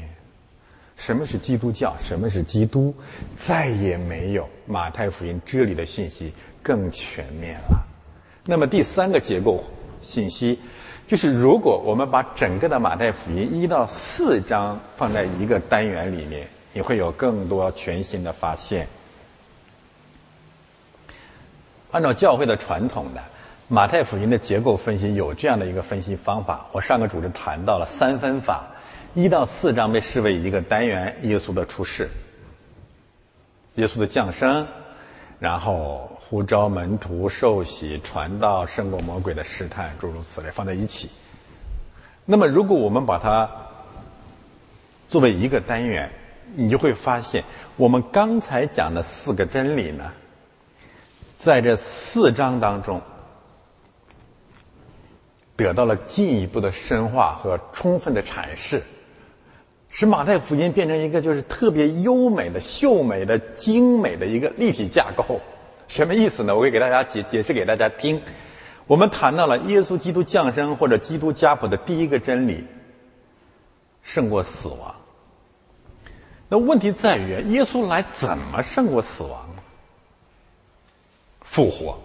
[0.97, 1.95] 什么是基督教？
[2.01, 2.91] 什么是基督？
[3.37, 7.85] 再也没有马太福音这里的信息更全面了。
[8.43, 9.63] 那么第三个结构
[10.01, 10.57] 信息，
[11.09, 18.87] 就是如果我们把整个的马太福音一到四章放在一个单元里面，你会有更多全新的发现。
[21.89, 23.23] 按照教会的传统的
[23.67, 26.67] 马太福音的结构分析，有这样的一个分析方法。
[26.73, 28.67] 我上个主持谈到了三分法。
[29.15, 32.07] 一到四章被视为一个单元，耶稣的出世，
[33.73, 34.67] 耶稣的降生，
[35.39, 41.09] 然后呼召门徒受洗、传道、胜过魔鬼的试探，诸如此类放在一起。
[42.23, 43.49] 那么，如果我们把它
[45.07, 46.11] 作为一个单元，
[46.53, 47.43] 你就会发现，
[47.77, 50.11] 我们刚才讲的四个真理呢，
[51.35, 53.01] 在这四章当中。
[55.55, 58.81] 得到了进一步的深化和充分的阐释。
[59.89, 65.41] 使马太福音变成一个就是特别优美的、秀美的、精美的一个立体架构，
[65.89, 66.55] 什么意思呢？
[66.55, 68.21] 我会给大家解解释给大家听。
[68.85, 72.63] 我们谈到了耶稣基督降生或者基督家谱的第一个真理，
[74.03, 74.95] 胜过死亡。
[76.47, 79.49] 那问题在于，耶稣来怎么胜过死亡？
[81.41, 81.99] 复活。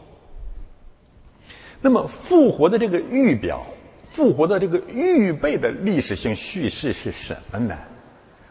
[1.82, 3.64] 那么复活的这个预表。
[4.10, 7.76] 复活的这个预备的历史性叙事是什么呢？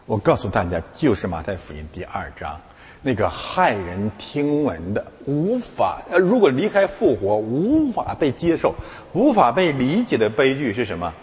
[0.05, 2.59] 我告诉大家，就是马太福音第二章
[3.05, 8.73] 那个骇人听闻的、无法呃，如果离开复活无法被接受、
[9.11, 11.13] 无法被理解的悲剧是什么？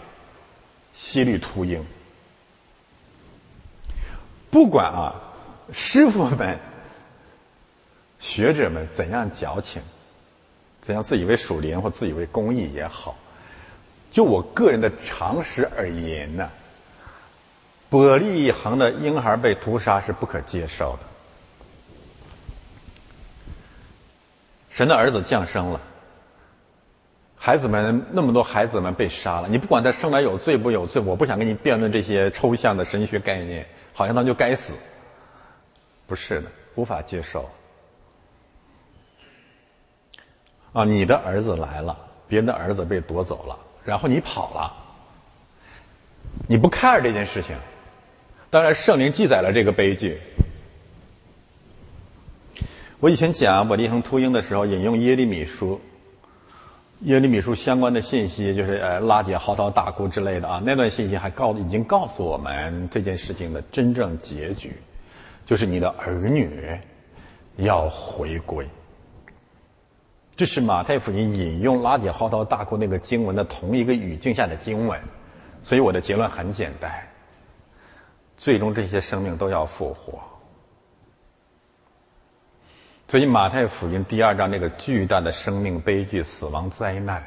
[0.93, 1.83] 希律秃鹰。
[4.51, 5.15] 不管啊，
[5.73, 6.59] 师傅们、
[8.19, 9.81] 学者们怎样矫情，
[10.81, 13.17] 怎样自以为属灵或自以为公义也好。
[14.11, 16.51] 就我个人的常识而言呢，
[17.89, 21.10] 伯利一行的婴孩被屠杀是不可接受的。
[24.71, 25.81] 神的儿子降生了，
[27.37, 34.73] 孩子们那么多孩子们被杀了，你不管他生来有罪不有罪，我不想跟你辩论这些抽象的神学概念，好像他就该死，
[36.07, 37.49] 不是的，无法接受。
[40.71, 41.97] 啊，你的儿子来了，
[42.29, 43.59] 别人的儿子被夺走了。
[43.83, 44.73] 然后你跑了，
[46.47, 47.57] 你不 care 这件事情。
[48.49, 50.21] 当然，圣灵记载了这个悲剧。
[53.01, 55.81] 我以前讲我利亨秃鹰的时候，引用耶利米书，
[56.99, 60.61] 耶利米书相关的信息，就是呃拉姐嚎啕大哭之类的啊。
[60.63, 64.75] 那段信息还告已经告诉我们这件事情的真正结局，
[65.47, 66.79] 就是你的儿女
[67.55, 68.63] 要回归。
[70.35, 75.01] 这是马太福音引用拉姐嚎啕大哭那个经文的同一个语境下的经文，
[75.63, 76.91] 所以我的结论很简单：
[78.37, 80.21] 最终这些生命都要复活。
[83.11, 87.21] 所以马太福音第二章那个巨大的生命悲剧、死亡灾难，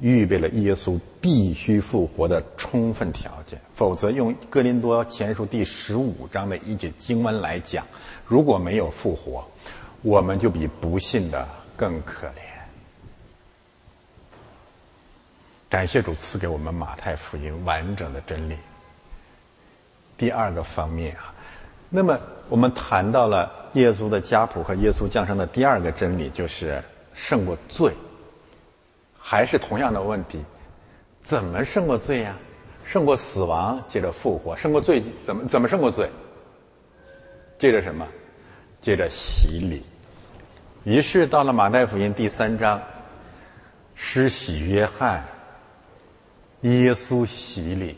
[0.00, 3.60] 预备了耶稣必须复活的充分条件。
[3.76, 7.86] 否则，用哥林多前书第十五章的一节经文来讲，
[8.26, 9.46] 如果没有复活，
[10.02, 11.46] 我们就比不信的。
[11.76, 12.40] 更可怜。
[15.70, 18.56] 感谢主赐给我们马太福音完整的真理。
[20.16, 21.32] 第二个方面啊，
[21.88, 22.18] 那么
[22.48, 26.82] 我们谈到了耶稣的家谱和耶稣降生的第二个真理，就是
[27.14, 27.92] 胜过罪。
[29.18, 30.42] 还是同样的问题，
[31.22, 32.36] 怎么胜过罪呀？
[32.84, 36.08] 胜过死亡，接着复活；胜过罪，怎么怎么胜过罪？
[37.58, 38.06] 接着什么？
[38.80, 39.82] 接着洗礼。
[40.84, 42.80] 于是到了马太福音第三章，
[43.94, 45.22] 施洗约翰，
[46.62, 47.94] 耶稣洗礼。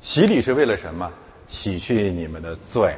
[0.00, 1.10] 洗礼是为了什么？
[1.46, 2.94] 洗去你们的罪，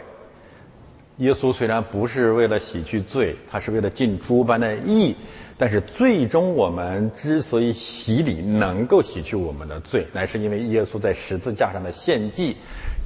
[1.19, 5.17] 耶稣虽然不是为了洗去罪，他是为了尽诸般的义，
[5.57, 12.57] 但是最终我们之所以洗礼能够洗去我们的罪，乃是因为耶稣在十字架上的献祭。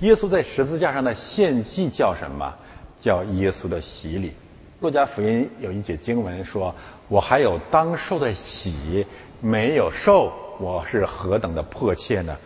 [0.00, 2.52] 耶稣在十字架上的献祭叫什么？
[2.98, 4.32] 叫耶稣的洗礼。
[4.80, 6.74] 路加福音有一节经文说
[7.08, 9.06] ：“我还有当受的洗
[9.40, 12.36] 没有受，我是何等的迫切呢？”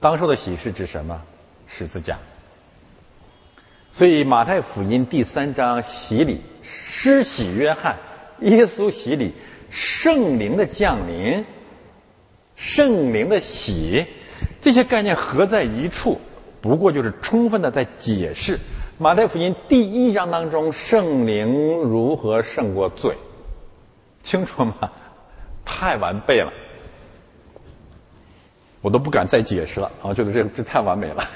[0.00, 1.20] 当受的洗是指什么？
[1.66, 2.16] 十字架。
[3.92, 7.96] 所以马太福音第三章洗礼，施洗约翰，
[8.40, 9.32] 耶稣洗礼，
[9.68, 11.44] 圣灵的降临，
[12.54, 14.06] 圣灵的洗，
[14.60, 16.20] 这些概念合在一处，
[16.60, 18.58] 不过就是充分的在解释
[18.96, 23.16] 马太福音第一章当中圣灵如何胜过罪，
[24.22, 24.90] 清楚吗？
[25.64, 26.52] 太完备了，
[28.80, 30.14] 我都不敢再解释了啊！
[30.14, 31.28] 觉得这这太完美了。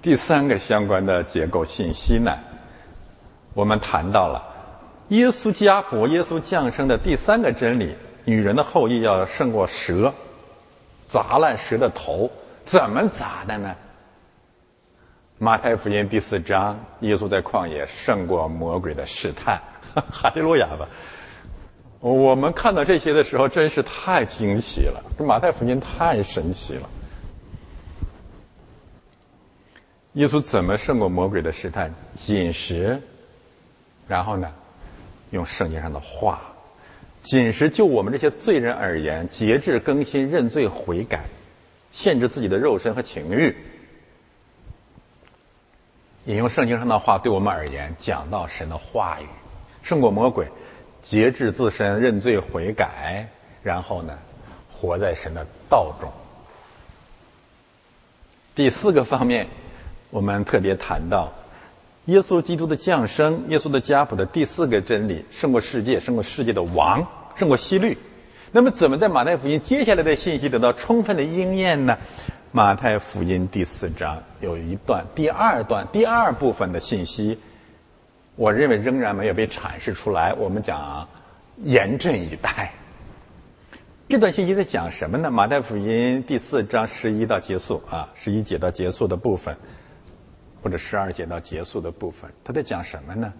[0.00, 2.38] 第三个相关的结构信息呢，
[3.54, 4.42] 我们谈到了
[5.08, 7.94] 耶稣家谱、耶稣降生的第三个真理：
[8.24, 10.12] 女人的后裔要胜过蛇，
[11.06, 12.30] 砸烂蛇的头。
[12.64, 13.74] 怎么砸的呢？
[15.38, 19.60] 马太福音第四章，耶稣在旷野胜过魔鬼的试探，
[20.10, 20.86] 哈利路亚吧！
[22.00, 25.02] 我们看到这些的时候，真是太惊奇了。
[25.18, 26.88] 这马太福音太神奇了。
[30.18, 31.94] 耶稣怎么胜过魔鬼的试探？
[32.16, 33.00] 紧食，
[34.08, 34.52] 然后呢，
[35.30, 36.42] 用圣经上的话，
[37.22, 41.26] 紧食就我们这些罪人而言，节制更新、认罪悔改，
[41.92, 43.56] 限制自己的肉身和情欲。
[46.24, 49.26] 引用圣经上的话，对我们而言，讲到神的话语，
[49.84, 50.48] 胜过魔鬼，
[51.00, 53.28] 节制自身、认罪悔改，
[53.62, 54.18] 然后呢，
[54.68, 56.10] 活在神的道中。
[58.56, 59.46] 第四个方面。
[60.10, 61.32] 我们特别谈到，
[62.06, 67.98] 耶稣基督的降生，耶稣的家谱的第四个真理，胜过世界，胜过世界的王，胜过希律。
[68.50, 71.98] 那么，怎么在马太福音接下来的信息得到充分的应验呢？
[72.52, 77.38] 马太福音第四章有一段，第二段第二部分的信息，
[78.36, 80.32] 我认为仍然没有被阐释出来。
[80.32, 81.06] 我们讲，
[81.62, 82.72] 严阵以待。
[84.08, 85.30] 这段信息在讲什么呢？
[85.30, 89.54] 马太福音第四章十一到结束啊，十一节到结束的部分。
[90.62, 93.32] 或者十二节到结束的部分，他在讲什么呢？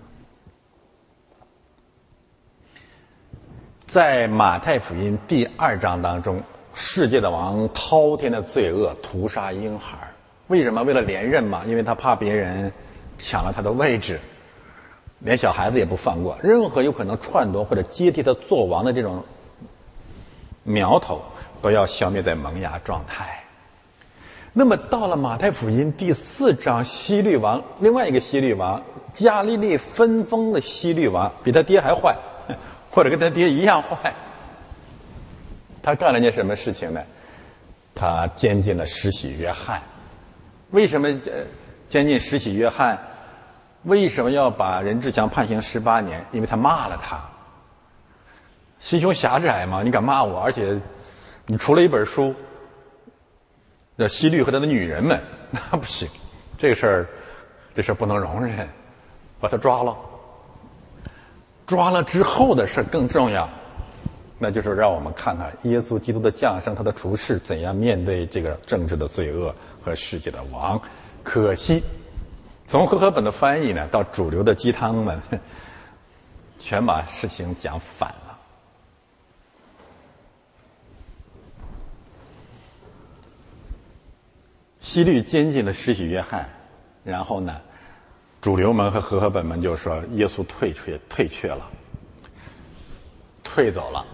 [3.87, 6.43] 在马太福音第二章当中，
[6.75, 9.97] 世界的王滔天的罪恶，屠杀婴孩
[10.49, 10.83] 为什么？
[10.83, 11.65] 为了连任嘛？
[11.67, 12.73] 因为他怕别人
[13.19, 14.21] 抢了他的位置，
[15.21, 19.25] 连小孩子也不放过，任何有可能篡夺或者接替他做王的这种
[20.63, 21.23] 苗头，
[21.63, 23.43] 都要消灭在萌芽状态。
[24.59, 28.83] 那么到了马太福音第四章，希律王另外一个希律王
[29.15, 32.17] 加利利分封的希律王，比他爹还坏，
[32.91, 34.13] 或者跟他爹一样坏。
[35.81, 37.01] 他干了件什么事情呢？
[37.95, 39.81] 他监禁了施洗约翰。
[40.73, 41.09] 为什么
[41.89, 42.99] 监禁施洗约翰？
[43.85, 46.27] 为什么要把任志强判刑十八年？
[46.33, 47.17] 因为他骂了他。
[48.81, 49.85] 心胸狭窄嘛？
[49.85, 50.41] 你敢骂我？
[50.41, 50.81] 而且
[51.47, 52.35] 你出了一本书。
[53.99, 55.21] 叫西律和他的女人们，
[55.51, 56.09] 那不行，
[56.57, 57.07] 这个事儿，
[57.75, 58.69] 这事儿不能容忍，
[59.41, 59.97] 把他抓了。
[61.67, 63.47] 抓了之后的事更重要，
[64.39, 70.81] 那就是让我们看看耶稣基督的降生，他的处世怎样面对这个政治的罪恶和世界的王。
[71.23, 71.83] 可惜，
[72.67, 75.21] 从和合本的翻译呢，到主流的鸡汤们，
[76.57, 78.28] 全把事情讲反了。
[84.81, 86.49] 西律监禁了施洗约翰，
[87.05, 87.61] 然后呢，
[88.41, 91.69] 主流们和和合本们就说耶稣退却退却了，
[93.43, 94.05] 退走了，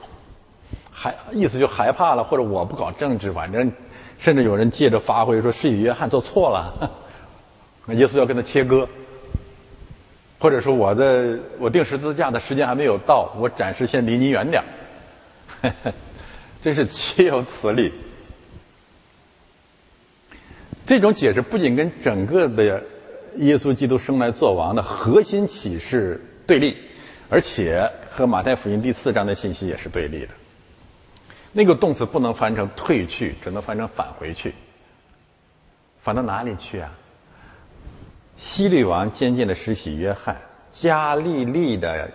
[0.90, 3.70] 害意思就害怕了，或者我不搞政治，反正
[4.18, 6.90] 甚至有人借着发挥说施洗约翰做错了，
[7.94, 8.88] 耶稣要跟他切割，
[10.38, 14.62] 或者说我的我定十字架的时间还没有到，我暂时先离你远点
[15.62, 15.92] 儿
[16.62, 17.92] 真是岂有此理！
[20.86, 22.82] 这种解释不仅跟整个的
[23.36, 26.76] 耶稣基督生来作王的核心启示对立，
[27.28, 30.28] 而且和马太福音第四章的信息也是对立的。
[31.52, 34.52] 那个动词不能翻成退去，只能翻成返回去。
[36.00, 36.92] 返到哪里去啊？
[38.36, 40.36] 西律王监禁了施洗约翰，
[40.70, 42.10] 加利利的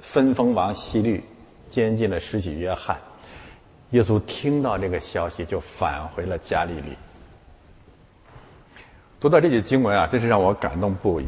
[0.00, 1.22] 分封王西律
[1.68, 2.96] 监禁了施洗约翰。
[3.90, 6.96] 耶稣听到这个消息，就返回了加利利。
[9.24, 11.24] 读到这节经文啊，真是让我感动不已。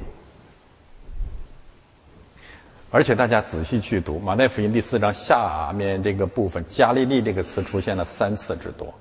[2.90, 8.92] 而且大家仔细去读马太福音第四章下面这个部分，“加利利”这个词出现了三次之多。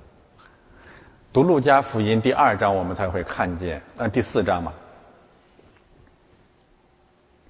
[1.30, 4.72] 读路加福音第二章，我们才会看见，呃，第四章嘛，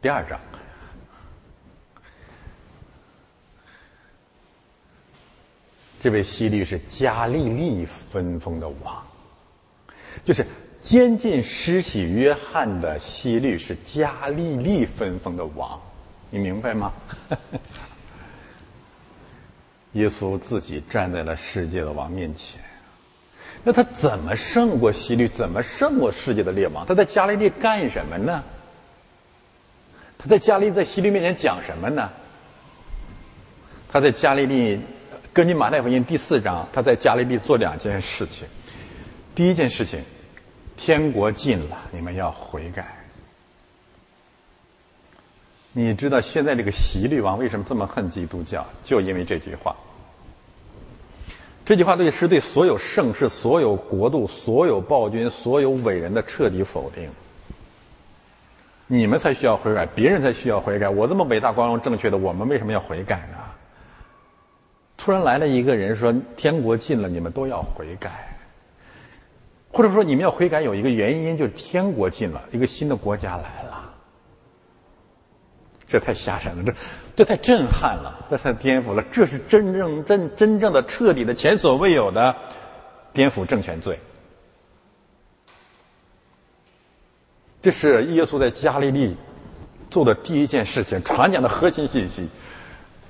[0.03, 0.41] 第二章，
[6.01, 9.01] 这位希律是加利利分封的王，
[10.25, 10.45] 就是
[10.87, 15.81] 监禁施洗约翰的希律是加利利分封的王，
[16.31, 16.93] 你明白吗？
[19.95, 22.61] 耶稣自己站在了世界的王面前。
[23.65, 25.27] 那他怎么胜过希律？
[25.27, 26.87] 怎么胜过世界的列王？
[26.87, 28.45] 他在加利利干什么呢？
[30.17, 32.13] 他在加利在希律面前讲什么呢？
[33.89, 34.81] 他在加利利，
[35.33, 38.47] 根据马太福音第四章，他在加利利做两件事情。
[39.35, 40.01] 第一件事情，
[40.77, 42.95] 天国近了，你们要悔改。
[45.73, 48.65] 你知道现在这个习律王为什么这么恨基督教？
[48.85, 49.75] 就因为这句话。
[51.65, 57.11] 这句话对是对所有盛世、所有国度、所有暴君、所有伟人的彻底否定。
[58.87, 60.89] 你们才需要悔改，别人才需要悔改。
[60.89, 63.39] 我这么伟大、光荣、正确的，我们为什么要悔改呢？
[64.97, 68.33] 突然来了一个人说：“天国近了，你们都要悔改。”
[69.77, 73.93] 或者说，你们要悔改有一个原因，就是天国近了，一个新的国家来了。
[75.87, 76.73] 这太吓人了，这
[77.15, 79.05] 这太震撼了，这太颠覆了。
[79.13, 82.35] 这是真正真真正的彻底的前所未有的
[83.13, 84.01] 颠覆政权罪。
[87.61, 89.15] 这是耶稣在加利利
[89.91, 92.31] 做的第一件事情，传讲的核心信息。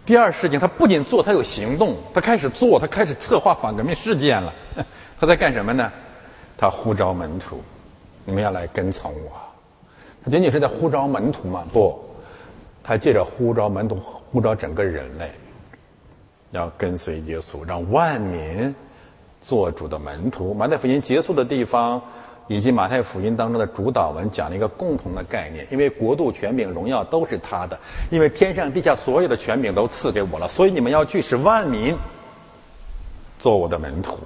[0.04, 4.52] 第二事情，他不仅做，他有行动，他开始做，他开始策划反革命事件了。
[5.20, 5.92] 他在干什么呢？
[6.56, 7.60] 他呼召门徒，
[8.24, 9.32] 你们要来跟从我。
[10.24, 11.66] 他仅仅是在呼召门徒吗？
[11.72, 12.02] 不。
[12.82, 15.30] 他借着呼召门徒，呼召整个人类，
[16.52, 18.74] 要跟随耶稣，让万民
[19.42, 20.54] 做主的门徒。
[20.54, 22.00] 马太福音结束的地方，
[22.46, 27.76] 以及马太福音当中的主导文，讲了一个共同的概念：因为国度、权柄、荣耀都是他的，
[28.10, 31.96] 因为天上地下所有的权柄都赐给我了，所以你们要去使万民
[33.40, 34.16] 做我的门徒。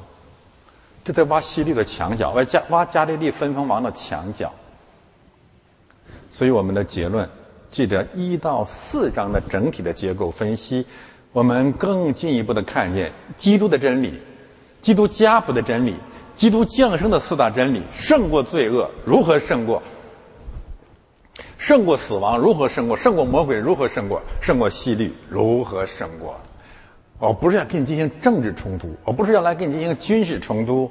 [1.05, 4.53] 这在挖西利的墙角，挖加挖加利利分封王的墙角。
[6.30, 7.28] 所以我们的结论。
[7.70, 10.84] 记着一到四章的整体的结构分析，
[11.30, 14.20] 我们更进一步的看见基督的真理，
[14.80, 15.94] 基督家谱的真理，
[16.34, 19.80] 基督降生的四大真理，胜过罪恶如何胜过？
[21.59, 22.96] 胜过死亡如何胜过？
[22.96, 24.20] 胜过魔鬼如何胜过？
[24.40, 26.40] 胜过戏律如何胜过？
[27.20, 30.90] 我不是要跟你进行政治冲突，我不是要来跟你进行军事冲突，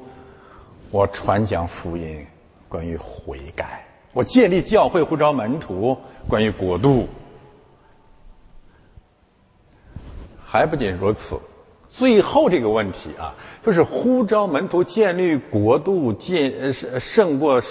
[0.91, 2.25] 我传讲福音，
[2.69, 3.85] 关于悔改。
[4.13, 5.97] 我建立教会，呼召门徒。
[6.27, 7.07] 关于国度，
[10.45, 11.39] 还不仅如此，
[11.89, 13.33] 最后这个问题啊，
[13.65, 17.63] 就是呼召门徒建立国度，建胜胜过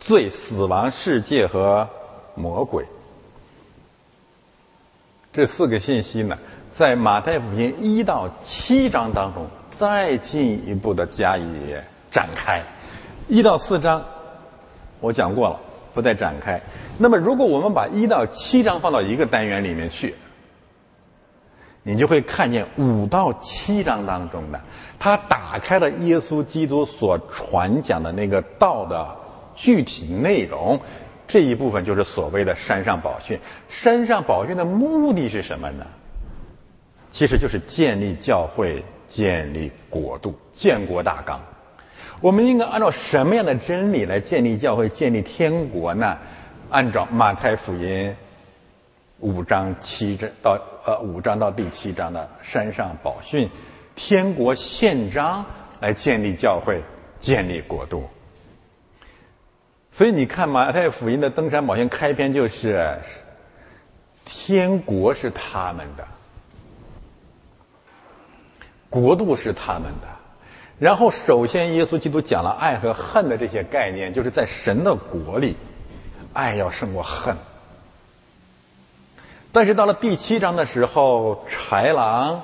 [0.00, 1.88] 罪、死亡、世界和
[2.34, 2.84] 魔鬼。
[5.32, 6.36] 这四个信息呢，
[6.72, 11.76] 在马太福音一到七章当中再进一步的加以
[12.10, 12.60] 展开。
[13.28, 14.02] 一到四章，
[14.98, 15.60] 我讲过了。
[15.94, 16.58] 不再展开。
[16.96, 20.14] 那么，如果我们把一到七章放到一个单元里面去，
[21.82, 24.58] 你就会看见五到七章当中的，
[24.98, 29.14] 他打开了耶稣基督所传讲的那个道的
[29.54, 30.80] 具体内容。
[31.26, 33.38] 这一部分就是所谓的山上宝训。
[33.68, 35.84] 山上宝训的目的是什么呢？
[37.12, 41.40] 其实就是建立教会、建立国度、建国大纲。
[42.20, 46.18] 我们应该按照什么样的真理来建立教会、建立天国呢？
[46.70, 48.16] 按照马太福音
[49.18, 53.50] 五章七章到呃五章到第七章的山上宝训、
[53.94, 55.44] 天国宪章
[55.80, 56.80] 来建立教会、
[57.18, 58.08] 建立国度。
[59.90, 62.98] 所以你看马太福音的登山宝训开篇就是
[64.24, 66.08] 天国是他们的，
[68.92, 70.08] 国度是他们的。
[70.78, 75.56] 然后，首先，耶稣基督讲了爱和恨的这些概念，就是在神的国里，
[76.34, 77.34] 爱要胜过恨。
[79.50, 82.42] 但是到了第七章的时候，豺狼、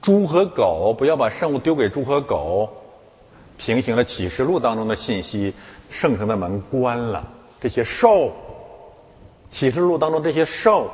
[0.00, 2.70] 猪和狗，不要把圣物丢给猪和狗，
[3.56, 5.54] 平行了启示录当中的信息，
[5.90, 7.26] 圣城的门关了，
[7.60, 8.32] 这些兽，
[9.50, 10.90] 启示录当中这些兽，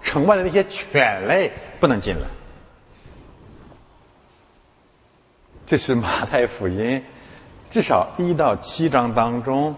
[0.00, 2.28] 城外的那些犬类不能进来。
[5.66, 7.02] 这是马太福音，
[7.70, 9.74] 至少一到七章当中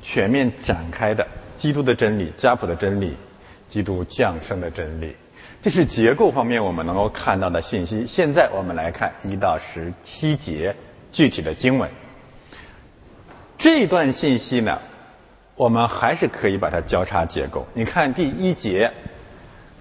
[0.00, 3.16] 全面展开的基督的真理、家谱的真理，
[3.68, 5.16] 基督降生的真理。
[5.60, 8.06] 这是结构方面我们能够看到的信息。
[8.06, 10.76] 现在我们来看一到十七节
[11.10, 11.90] 具体的经文。
[13.58, 14.78] 这段信息呢，
[15.56, 17.66] 我们还是可以把它交叉结构。
[17.74, 18.92] 你看第一节，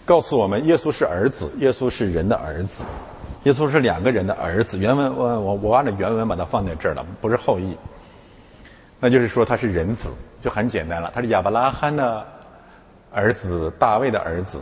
[0.04, 2.84] 告诉我们耶稣是儿子，耶稣是人的儿子，
[3.48, 4.78] 耶稣是两个人的儿子。
[4.78, 7.78] 原文我我我按照原文把它放在这儿了，不是后裔。
[9.00, 10.10] 那就是说他是人子，
[10.42, 11.10] 就很简单了。
[11.16, 12.28] 他是亚伯拉罕的
[13.10, 14.60] 儿子，大卫的儿子。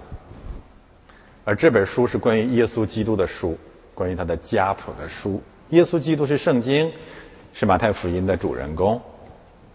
[1.45, 3.57] 而这本书是关于耶稣基督的书，
[3.95, 5.41] 关于他的家谱的书。
[5.69, 6.91] 耶稣基督是圣经，
[7.53, 9.01] 是马太福音的主人公，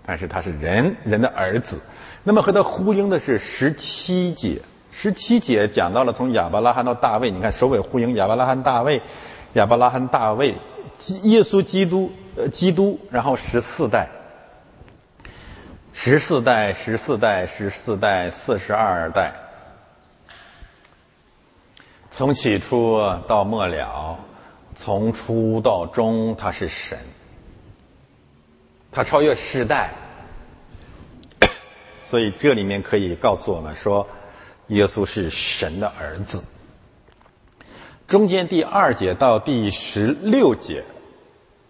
[0.06, 1.80] 但是他是人人的儿子。
[2.22, 4.60] 那么和他呼应的是十七节，
[4.92, 9.00] 十七节讲到了从亚伯拉罕到大卫，你看首尾呼应，亚伯拉罕大卫，
[9.54, 10.54] 亚伯拉罕大卫，
[11.22, 14.08] 耶稣基督，呃，基督，然后十四代。
[15.92, 19.34] 十四代，十四代，十四代，四十二代，
[22.10, 24.18] 从起初到末了，
[24.74, 26.98] 从初到终，他是神，
[28.90, 29.90] 他超越世代，
[32.08, 34.06] 所以这里面可以告诉我们说，
[34.70, 36.42] 耶稣是神的儿子。
[38.06, 40.84] 中间第二节到第十六节。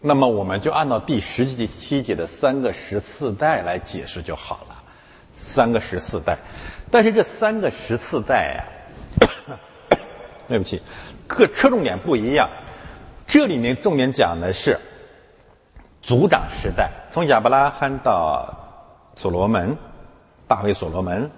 [0.02, 4.82] 那么我们就按照第十七节的三个十四代来解释就好了，
[5.36, 6.38] 三个十四代。
[6.90, 8.64] 但是这三个十四代呀，
[10.48, 10.80] 对不起，
[11.26, 12.48] 各侧重点不一样。
[13.26, 14.78] 这里面重点讲的是
[16.00, 19.76] 族长时代，从亚伯拉罕到所罗门，
[20.48, 21.30] 大卫所罗门，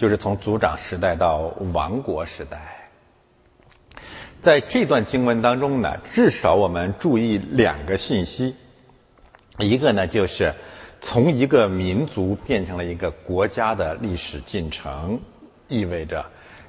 [0.00, 2.88] 就是从族长时代到王国时代。
[4.40, 8.56] 在这段经文当中呢，至少我们注意两个信息，
[9.58, 10.54] 一个呢就是
[11.02, 15.20] 从一个民族变成了一个国家的历史进程，
[15.68, 16.24] 意味着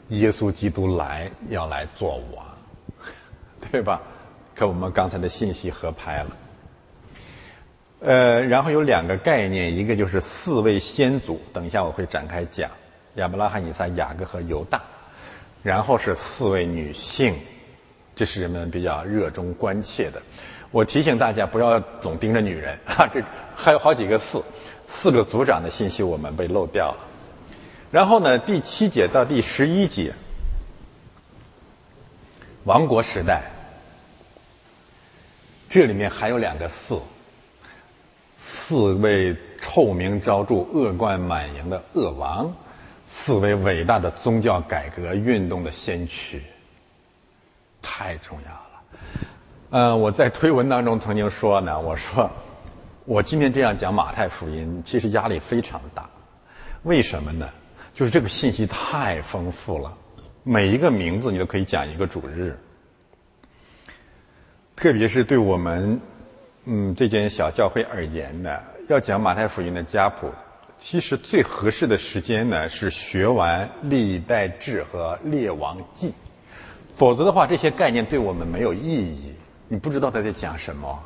[0.09, 2.45] 耶稣基督来要来做王，
[3.71, 4.01] 对吧？
[4.53, 6.37] 跟我们刚才的信息合拍了。
[8.01, 12.69] 呃，然后有两个概念，一个就是四位先祖，等一下我会展开讲，
[13.15, 14.81] 亚伯拉罕、以撒、雅各和犹大，
[15.63, 17.35] 然后是四位女性。
[18.15, 20.21] 这是人们比较热衷关切的。
[20.69, 23.23] 我提醒大家不要总盯着女人啊，这
[23.55, 24.43] 还有好几个四，
[24.87, 26.97] 四个族长的信息我们被漏掉了。
[27.89, 30.13] 然后呢，第七节到第十一节，
[32.63, 33.43] 王国时代，
[35.69, 36.99] 这里面还有两个四，
[38.37, 42.53] 四位臭名昭著、恶贯满盈的恶王，
[43.13, 46.41] 四位伟大的宗教改革运动的先驱。
[47.81, 48.81] 太重要了，
[49.71, 52.31] 嗯，我在推文当中曾经说呢，我说
[53.03, 56.09] 我今天这样讲马太福音，其实压力非常大，
[56.83, 57.49] 为什么呢？
[57.93, 59.95] 就是这个信息太丰富了，
[60.43, 62.57] 每一个名字你都可以讲一个主日，
[64.75, 65.99] 特别是对我们
[66.63, 68.57] 嗯这间小教会而言呢，
[68.87, 70.31] 要讲马太福音的家谱，
[70.81, 76.11] 其实最合适的时间呢是学完历代志和列王记。
[76.95, 79.31] 否则的话，这些概念对我们没有意义。
[79.67, 80.99] 你不知道他在讲什么，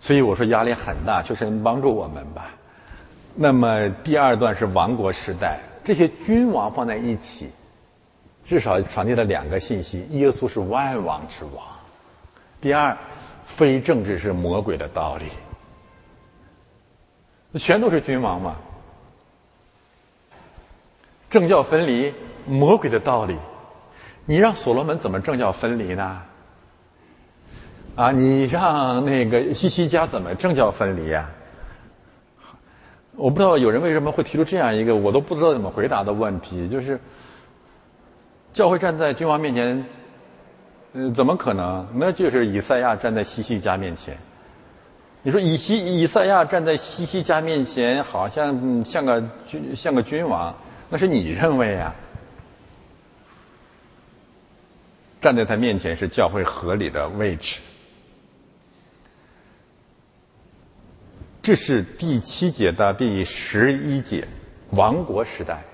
[0.00, 2.48] 所以我说压力很大，求神帮助我们吧。
[3.36, 7.48] 那么第二段是王国时代，这些君王放在一起，
[8.44, 11.64] 至少传递了两个信息：耶稣是万王之王；
[12.60, 12.98] 第二，
[13.44, 15.26] 非政治是魔鬼的道理。
[17.58, 18.56] 全都是君王嘛，
[21.30, 22.12] 政教分离，
[22.46, 23.36] 魔鬼的道理。
[24.24, 26.22] 你让所罗门怎么政教分离呢？
[27.94, 31.30] 啊，你让那个西西家怎么政教分离呀？
[33.14, 37.00] 我不知道有人为什么会提出这样一个我都不知道怎么回答的问题，就是
[38.52, 39.86] 教会站在君王面前，
[40.92, 41.86] 嗯，怎么可能？
[41.94, 44.18] 那就是以赛亚站在西西家面前。
[45.26, 50.56] 你说以西以赛亚站在西西家面前，好像像个君像个君王，
[50.88, 51.92] 那是你认为啊？
[55.20, 57.60] 站在他面前是教会合理的位置。
[61.42, 64.28] 这是第七节到第十一节，
[64.70, 65.64] 王国时代，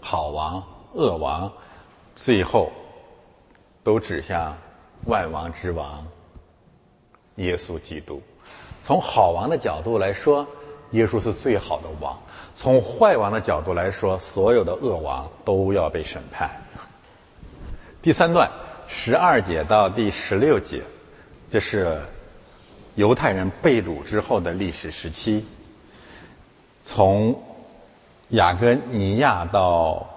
[0.00, 0.60] 好王、
[0.94, 1.52] 恶王，
[2.16, 2.72] 最后
[3.84, 4.58] 都指向
[5.04, 6.04] 万王之王
[7.36, 8.20] 耶稣基督。
[8.82, 10.46] 从好王的角度来说，
[10.92, 12.14] 耶稣是最好的王；
[12.54, 16.50] 从坏王的角度来说，所有的恶王都要被审判。
[18.00, 18.50] 第三段
[18.86, 20.82] 十二节到第十六节，
[21.50, 22.00] 这是
[22.94, 25.44] 犹太人被掳之后的历史时期。
[26.84, 27.42] 从
[28.28, 30.08] 雅各尼亚到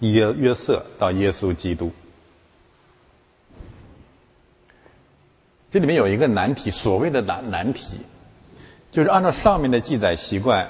[0.00, 1.92] 约约瑟到耶稣基督。
[5.70, 8.00] 这里面有一个难题，所谓的难难题，
[8.90, 10.66] 就是按照上面的记载习惯，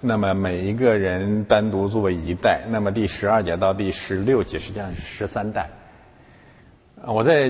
[0.00, 5.70] 那么每一个人单独作为一代，那么第十二节到第十六节实际上是十三代。
[7.06, 7.48] 我在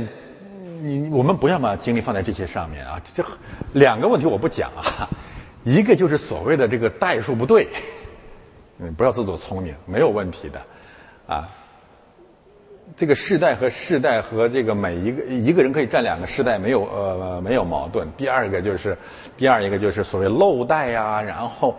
[0.82, 3.24] 你我们不要把精力放在这些上面啊，这
[3.72, 5.09] 两个问题我不讲啊，
[5.64, 7.66] 一个就是所谓的这个代数不对，
[8.78, 10.61] 嗯，不要自作聪明，没有问题的，
[11.26, 11.48] 啊。
[12.97, 18.07] 这个世代和世代和这个每一个一个人可以占两个世代，没有呃没有矛盾。
[18.16, 18.97] 第二个就是
[19.36, 21.76] 第二一个就是所谓漏代呀，然后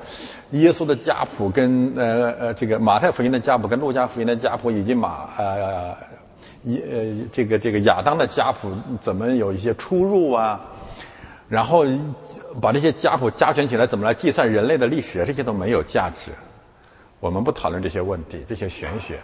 [0.51, 5.95] 耶稣的家谱跟呃呃这个马太福音的家谱跟路加福音的家谱以及马呃
[6.64, 10.62] 一呃这个这个亚当的家谱怎么有一些出入啊？
[11.49, 11.86] 然后
[12.62, 15.26] 把这些家谱加权起来，怎么来计算人类的历史？
[15.26, 16.32] 这些都没有价值。
[17.20, 19.20] 我们不讨论这些问题，这些玄学。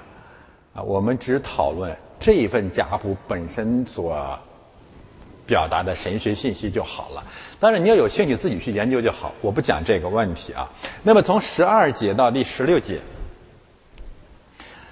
[0.78, 4.38] 啊，我们只讨论这一份家谱本身所
[5.48, 7.26] 表达的神学信息就好了。
[7.60, 9.34] 当然，你要有兴趣自己去研究就好。
[9.42, 10.72] 我不讲这个问题啊。
[11.02, 13.00] 那么，从十二节到第十六节，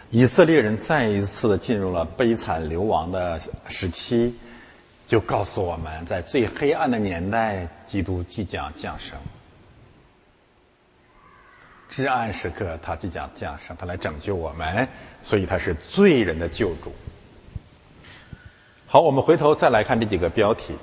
[0.10, 4.34] 以色列人再一次进入了悲惨流亡的时期，
[5.08, 9.16] 就告诉我们在最黑暗的年代，基督即将降生。
[11.88, 14.88] 至暗时刻，他即将降生，他来拯救我们，
[15.22, 16.92] 所以他是罪人的救主。
[18.88, 20.76] 好，我们回头再来看这几个标题：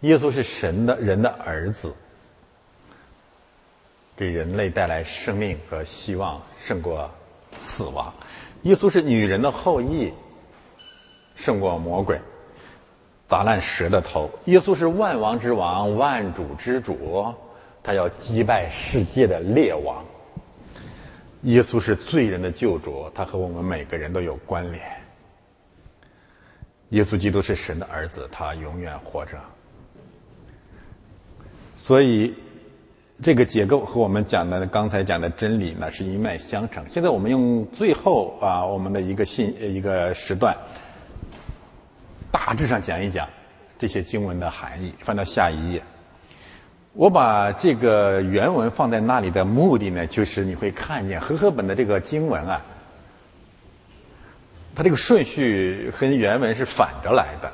[0.00, 1.92] 耶稣是神的人的儿子，
[4.16, 7.10] 给人类带来生命和希望，胜过
[7.58, 8.12] 死亡；
[8.62, 10.12] 耶稣是女人的后裔，
[11.34, 12.18] 胜过魔鬼，
[13.26, 17.34] 砸烂蛇的头；耶稣是万王之王，万主之主，
[17.82, 20.04] 他要击败世界的列王。
[21.42, 24.84] 耶稣是罪人的救主，他和我们每个人都有关联。
[26.90, 29.38] 耶稣基督是神的儿子，他永远活着。
[31.76, 32.34] 所以，
[33.22, 36.84] 这个结构和我们讲的刚才讲的真理呢是一脉相承。
[36.90, 40.54] 现在我们用最后啊我们的一个信一个时段，
[42.30, 43.26] 大致上讲一讲
[43.78, 44.92] 这些经文的含义。
[44.98, 45.82] 翻到下一页。
[46.92, 52.60] 我把这个原文放在那里的目的呢，就是你会看见和合本的这个经文啊，
[54.74, 57.52] 它这个顺序和原文是反着来的。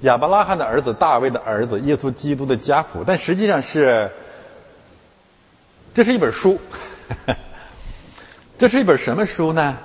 [0.00, 4.10] 亚伯拉罕的儿子、大卫的儿子、耶稣基督的家谱，但实际上是，
[5.94, 6.60] 这是一本书，
[8.58, 9.78] 这是一本什么书呢？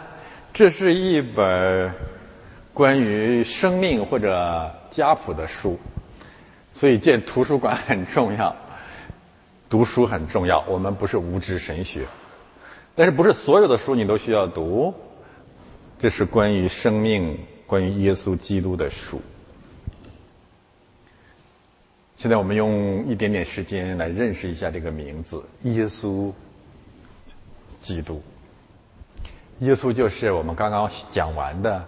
[0.52, 1.94] 这是一本
[2.74, 5.80] 关于生命或者家谱的书。
[6.72, 8.56] 所以建图书馆很重要，
[9.70, 10.62] 读书很重要。
[10.68, 12.08] 我们不是无知神学，
[12.96, 14.94] 但是不是所有的书你都需要读。
[16.00, 19.22] 这是关于生命、关于耶稣基督的书。
[22.18, 26.32] 现在我们用一点点时间来认识一下这个名字——耶稣
[27.80, 28.24] 基督。
[29.60, 31.86] 耶稣就是我们刚刚讲完的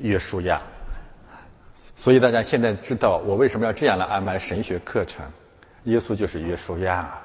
[0.00, 0.60] 约书亚。
[2.00, 5.22] 所以大家现在知道我为什么要这样来安排神学课程。
[5.84, 7.20] 耶稣就是约书亚，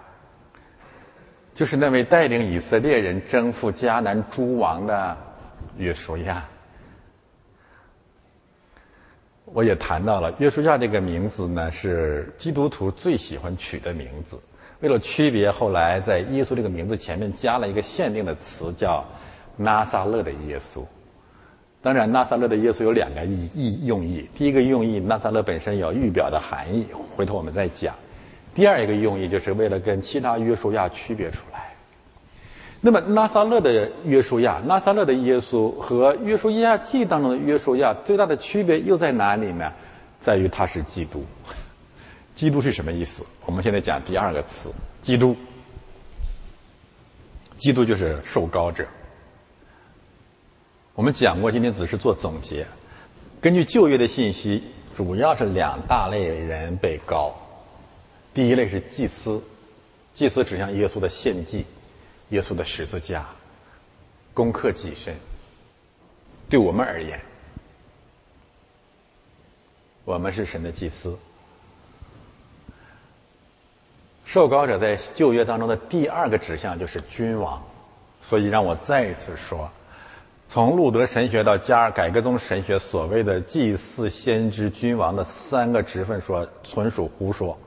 [1.54, 5.16] 就是那位带领以色列人征服迦南诸王的
[5.78, 6.44] 约书亚。
[9.46, 14.38] 我也谈到了约书亚这个名字呢，是基督徒最喜欢取的名字。
[14.82, 19.06] 为了区别，后来在耶稣这个名字前面加了一个限定的词，叫
[19.56, 20.84] 拿撒勒的耶稣。
[21.86, 24.28] 当然，纳撒勒的耶稣有两个意意用意。
[24.36, 26.84] 第一个用意，纳撒勒本身有预表的含义，
[27.16, 27.94] 回头我们再讲。
[28.56, 31.76] 第二一个用意，就是为了跟其他约书亚区别出来。
[32.82, 39.72] 那么，纳撒勒的约书亚，纳撒勒的耶稣和约书亚记当中的约书亚最大的区别又在哪里呢？
[40.20, 41.24] 在于他是基督。
[42.34, 43.24] 基督是什么意思？
[43.46, 44.70] 我们现在讲第二个词，
[45.04, 45.36] 基督。
[47.58, 48.84] 基督就是受膏者。
[50.96, 52.66] 我们讲过，今天只是做总结。
[53.42, 54.64] 根据旧约的信息，
[54.96, 57.36] 主要是两大类人被告。
[58.34, 59.44] 第一类是祭司，
[60.14, 61.66] 祭司指向耶稣的献祭，
[62.30, 63.26] 耶稣的十字架，
[64.34, 65.14] 攻克己身。
[66.50, 67.20] 对我们而言，
[70.06, 71.18] 我们是神的祭司。
[74.24, 77.62] 受膏者在旧约当中的第二个指向就是君王，
[78.22, 79.70] 所以让我再一次说。
[80.56, 87.58] 从路德神学到加尔改革宗神学，所谓的祭祀、先知、君王的三个职分，说纯属胡说。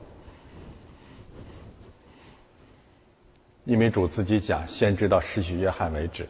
[3.65, 6.27] 因为主自己讲，先知到失去约翰为止。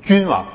[0.00, 0.46] 君王、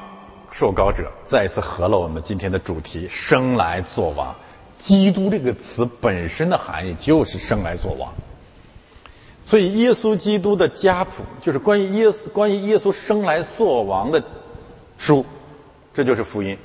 [0.49, 4.33] 受膏者，再一次合了我们今天的主题：生来做王。
[4.77, 8.13] 基督这个词本身的含义就是生来做王。
[9.45, 14.21] 所以，耶稣基督的家谱就是关于耶稣、关于耶稣生来做王的
[14.97, 15.23] 书，
[15.93, 16.57] 这就是福音。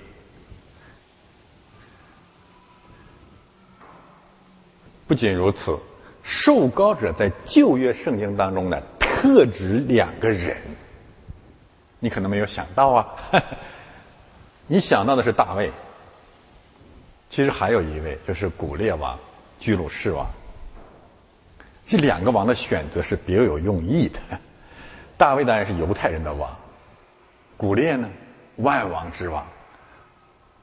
[5.07, 5.79] 不仅如此，
[6.23, 10.57] 受膏者在旧约圣经当中呢，特指两个人。
[11.99, 13.07] 你可能没有想到啊，
[14.67, 15.71] 你想到的是大卫，
[17.29, 19.19] 其实还有一位就是古列王、
[19.59, 20.27] 居鲁士王。
[21.91, 24.21] 这两个王的选择是别有用意的。
[25.17, 26.49] 大卫当然是犹太人的王，
[27.57, 28.09] 古列呢，
[28.59, 29.45] 万王之王，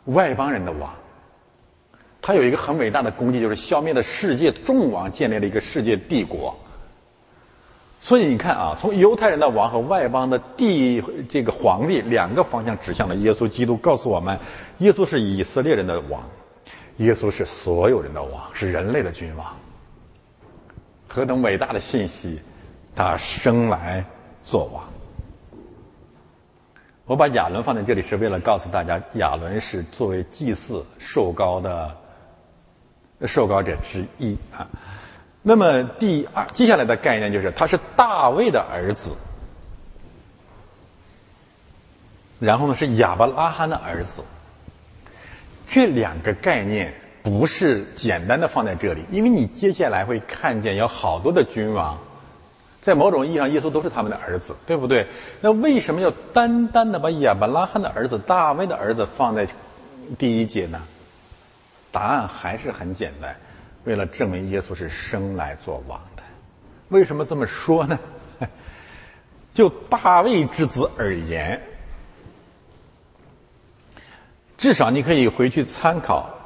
[0.06, 0.90] 外邦人的王。
[2.22, 6.58] 他有一个很伟大的功绩，就是消灭了世界众王，建立了一个世界帝国。
[8.00, 14.40] 所以你看啊，从犹太人的王和外邦的帝这个皇帝两个方向指向了耶稣基督，告诉我们，
[14.78, 16.24] 耶稣是以色列人的王，
[17.00, 19.46] 耶稣是所有人的王，是人类的君王。
[21.08, 22.40] 何等伟大的信息！
[22.96, 24.06] 他生来
[24.44, 24.84] 做王。
[27.06, 31.96] 我把亚伦放在这里，是为了告诉大家，亚伦是作为祭祀受膏的。
[33.26, 34.68] 受膏者之一啊，
[35.42, 39.10] 那么第二，接下来的概念就是他是大卫的儿子，
[42.40, 44.22] 然后呢是亚伯拉罕的儿子。
[45.66, 46.94] 这两个概念
[47.30, 51.98] 不是简单的放在这里，因为你接下来会看见有好多的君王，
[52.82, 55.08] 在某种意义上，耶稣都是他们的儿子，对不对？
[55.42, 59.48] 那为什么要单单的把亚伯拉罕的儿子大卫的儿子放在
[60.18, 60.82] 第一节呢？
[61.92, 63.36] 答案还是很简单，
[63.84, 66.24] 为了证明耶稣是生来做王的。
[66.88, 68.00] 为什么这么说呢？
[69.54, 71.62] 就大卫之子而言，
[74.58, 76.30] 至少你可以回去参考《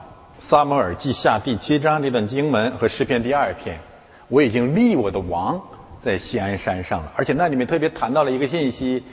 [0.42, 3.80] 撒母耳记下》第七章这段经文和诗篇第二篇。
[4.28, 5.62] 我已经立我的王
[6.04, 9.04] 在锡安山上了，而且那里面特别谈到了一个信息：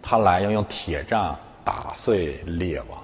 [0.00, 3.00] 他来要用铁杖打碎列王。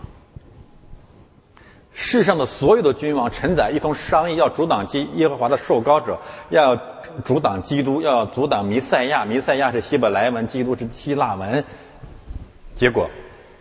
[1.93, 6.21] 世上的所有的君王、臣宰一同商议，要阻挡基耶和华的受膏者，
[6.51, 6.79] 要
[7.25, 9.25] 阻挡基督，要阻挡弥赛亚。
[9.25, 11.65] 弥赛亚是希伯来文，基督是希腊文。
[12.77, 13.11] 结果，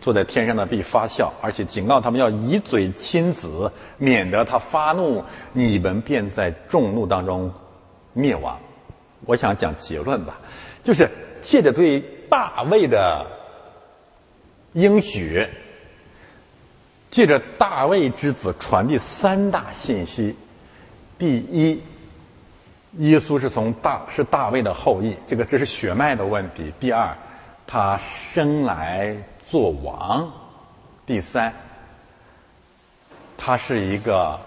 [0.02, 5.24] 坐在天上的必发笑，而且警告他们要以嘴亲子，免得他发怒，
[5.54, 7.54] 你们便在众怒当中
[8.12, 8.60] 灭亡。
[9.26, 10.40] 我想讲结论吧，
[10.84, 11.08] 就是
[11.42, 13.28] 借着对大卫的
[14.74, 15.48] 应许。
[17.12, 20.34] 借着大卫之子传递三大信息：
[21.20, 21.84] 第一，
[23.00, 27.14] 耶稣是从大是大卫的后裔，这个这是血脉的问题；第二，
[27.68, 29.18] 他生来
[29.52, 30.32] 做王；
[31.06, 31.54] 第三，
[33.38, 34.40] 他是一个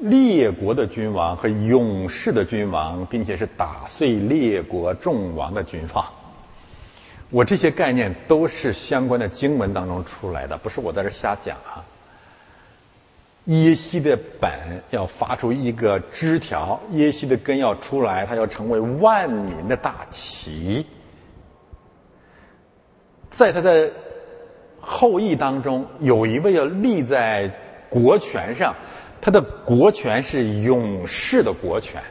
[0.00, 6.04] 列国的君王和勇士的君王，并且是打碎列国众王的君王。
[7.30, 11.84] 我这些概念都是相关的经文当中出来的，不是我在这瞎讲啊。
[13.44, 20.84] 耶西的本要发出一个枝条，耶西的根要出来，他要成为万民的大旗。
[23.30, 23.90] 在他的
[24.82, 27.50] 后裔当中，有一位要立在
[27.88, 28.74] 国权上，
[29.22, 32.02] 他的国权是勇士的国权。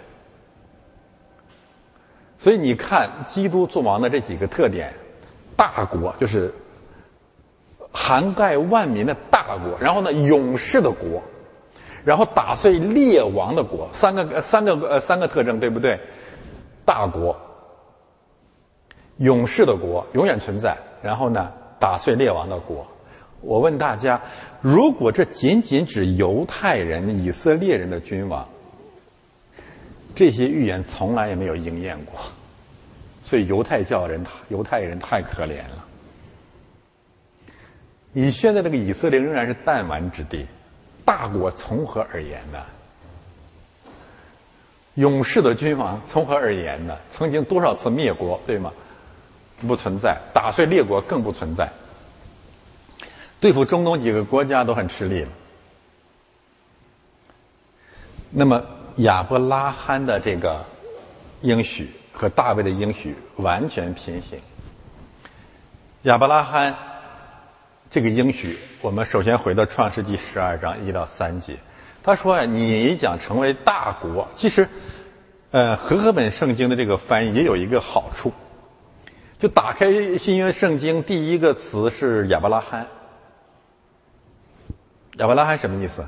[2.39, 4.91] 所以你看，基督做王的这几个特点，
[5.55, 6.51] 大国就是。
[7.93, 11.21] 涵盖万民的大国，然后呢，勇士的国，
[12.05, 15.99] 然后打碎列王的国，三个三个呃三个特征，对不对？
[16.85, 17.35] 大国，
[19.17, 21.51] 勇士的国永远存在，然后呢，
[21.81, 22.87] 打碎列王的国。
[23.41, 24.21] 我问大家，
[24.61, 28.47] 如果这仅仅指犹太人、以色列人的君王，
[30.13, 32.19] 这些预言从来也没有应验过，
[33.23, 35.87] 所以犹太教人、犹太人太可怜了。
[38.13, 40.45] 你现在这个以色列仍然是弹丸之地，
[41.03, 42.59] 大国从何而言呢？
[44.95, 46.95] 勇士的君王从何而言呢？
[47.09, 48.71] 曾经多少次灭国，对吗？
[49.67, 51.71] 不存在，打碎列国更不存在。
[53.39, 55.29] 对付中东几个国家都很吃力了。
[58.29, 58.63] 那么
[58.97, 60.65] 亚伯拉罕的这个
[61.41, 64.39] 应许和大卫的应许完全平行。
[66.03, 66.75] 亚伯拉罕。
[67.93, 71.57] 这个应许，我们首先回到创世纪十二章一到三节。
[72.01, 74.69] 他说：“啊你将成为大国，其实
[75.51, 78.31] 呃，和合本圣经的这个翻译也有一个好处，
[79.41, 82.85] 就打开新约圣经，第一个词是亚伯拉罕。
[85.17, 86.05] 亚伯拉罕什么意思？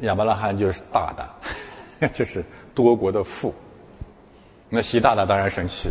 [0.00, 3.54] 亚伯拉罕就是大大， 就是多国的父。
[4.68, 5.88] 那习大大当然生气，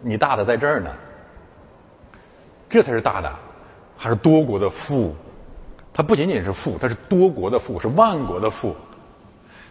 [0.00, 0.90] 你大的在这儿呢，
[2.70, 3.38] 这才是大大，
[3.98, 5.14] 还是多国的父。
[5.92, 8.74] 他不仅仅是父，他是多国的父，是万国的父。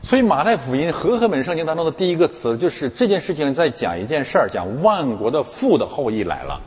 [0.03, 6.61] 所以马太福音和合本圣经当中的第一个词，就是这件事情在讲一件事儿，讲万国的父的后裔来了。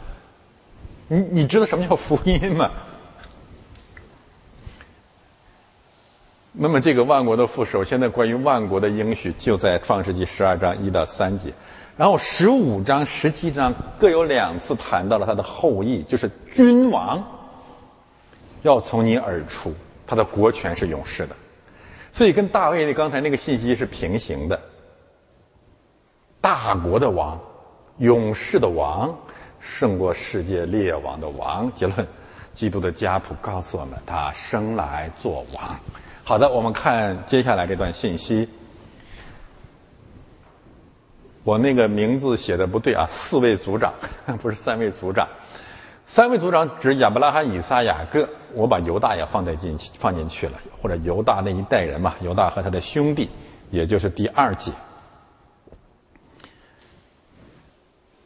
[1.08, 2.70] 你你知道什么叫福音吗？
[6.52, 11.52] 那么这个万国的父，首先呢，关于万国的应许就在创世纪十二章一到三节，
[11.96, 17.24] 然后十五章、十七章各有两次谈到了他的后裔，就是君王。
[18.62, 19.72] 要从你而出，
[20.06, 21.34] 他的国权是永世的，
[22.12, 24.60] 所以跟大卫的刚才那个信息是平行的。
[26.40, 27.38] 大国的王，
[27.98, 29.14] 勇士的王，
[29.60, 31.70] 胜过世界列王的王。
[31.74, 32.06] 结论，
[32.54, 35.80] 基督的家谱告诉我们，他生来做王。
[36.24, 38.48] 好的，我们看接下来这段信息。
[41.42, 43.92] 我那个名字写的不对啊，四位族长，
[44.40, 45.26] 不是三位族长。
[46.10, 53.30] 三位族长指亚伯拉罕、以撒、雅各，我把犹大也放在进去放进去了，或者犹大那一代人嘛，犹大和他的兄弟，
[53.70, 54.72] 也就是第二节。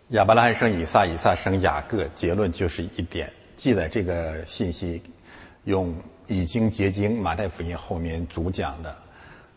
[0.08, 5.02] 亚伯拉罕生以撒，以撒生雅各，结论就是一点，记载这个信息，
[5.64, 5.94] 用
[6.26, 8.96] 已经结晶马太福音后面主讲的，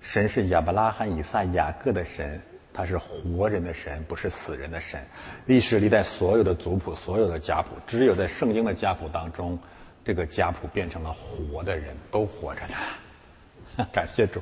[0.01, 2.41] 神是亚伯拉罕、以撒、雅各的神。
[2.77, 5.03] 他是活人的神，不是死人的神。
[5.47, 9.57] 历史历代所有的族谱、所有的家谱，只有在圣经的家谱当中，
[10.05, 13.85] 这个家谱变成了活的人，都活着的。
[13.91, 14.39] 感谢主。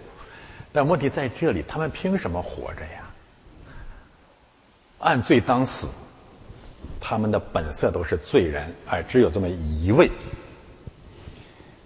[0.73, 3.09] 但问题在这里，他们凭什么活着呀？
[4.99, 5.87] 按罪当死，
[6.99, 10.11] 他们的本色都是罪人，而只有这么一位，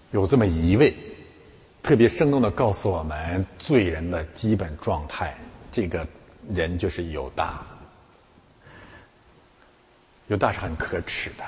[0.09, 0.95] 有这么一位，
[1.83, 5.37] 特别生动的告诉我们罪人的基本状态。
[5.71, 6.07] 这个。
[6.53, 7.63] 人就是犹大，
[10.27, 11.43] 犹大是很可耻的，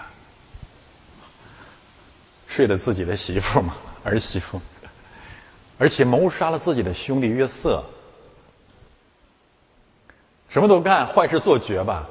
[2.48, 4.60] 睡了自己的媳妇嘛， 儿媳妇，
[5.78, 7.84] 而且谋杀了自己的兄弟约瑟，
[10.50, 12.08] 什么都干，坏事做绝吧。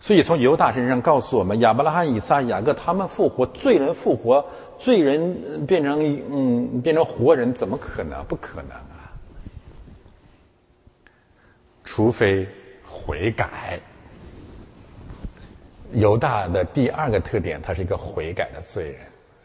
[0.00, 4.44] 所以从犹大身上告诉我们，亚伯拉罕、以撒、雅各他们复活，罪人复活，
[4.76, 8.24] 罪人变成嗯变成活人，怎么可能？
[8.24, 8.70] 不可能。
[11.94, 12.48] 除非
[12.82, 13.78] 悔改，
[15.92, 19.00] 犹大的第二个特点，他是一个悔改的罪人。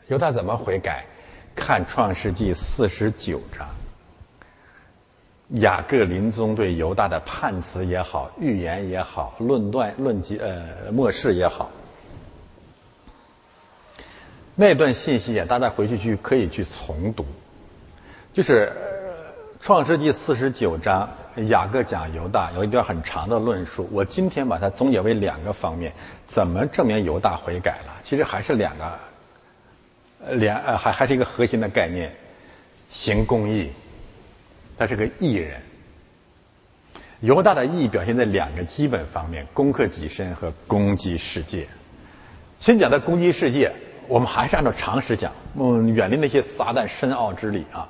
[0.08, 1.06] 犹大怎么悔改？
[1.54, 3.68] 看创世纪四十九章，
[5.62, 11.70] 雅各临终对犹大的判词也好，预言也好，论断论及呃末世也好，
[14.56, 17.26] 那段信息啊，大家回去去可以去重读，
[18.32, 18.72] 就是
[19.60, 21.10] 创世纪四十九章。
[21.46, 25.94] 雅各讲犹大有一段很长的论述，我今天把它总结为两个方面：
[26.26, 27.94] 怎么证明犹大悔改了？
[28.04, 29.00] 其实还是两个，
[30.32, 32.12] 两呃还还是一个核心的概念：
[32.90, 33.70] 行公义，
[34.78, 35.62] 他是个义人。
[37.20, 41.68] 犹大的义表现在两个基本方面：攻克己身和攻击世界。
[42.60, 43.72] 先讲的攻击世界，
[44.08, 47.88] 我们还是按照常识讲，嗯，远离那些撒旦深奥之理啊。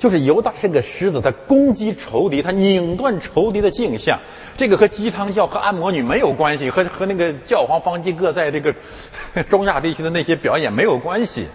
[0.00, 4.18] 就是犹大是个狮子，他攻击仇敌，他拧断仇敌的镜像。
[4.56, 8.74] 这个和鸡汤教和按摩女没有关系，和和那个教皇方济各在这个
[9.44, 11.48] 中亚地区的那些表演没有关系。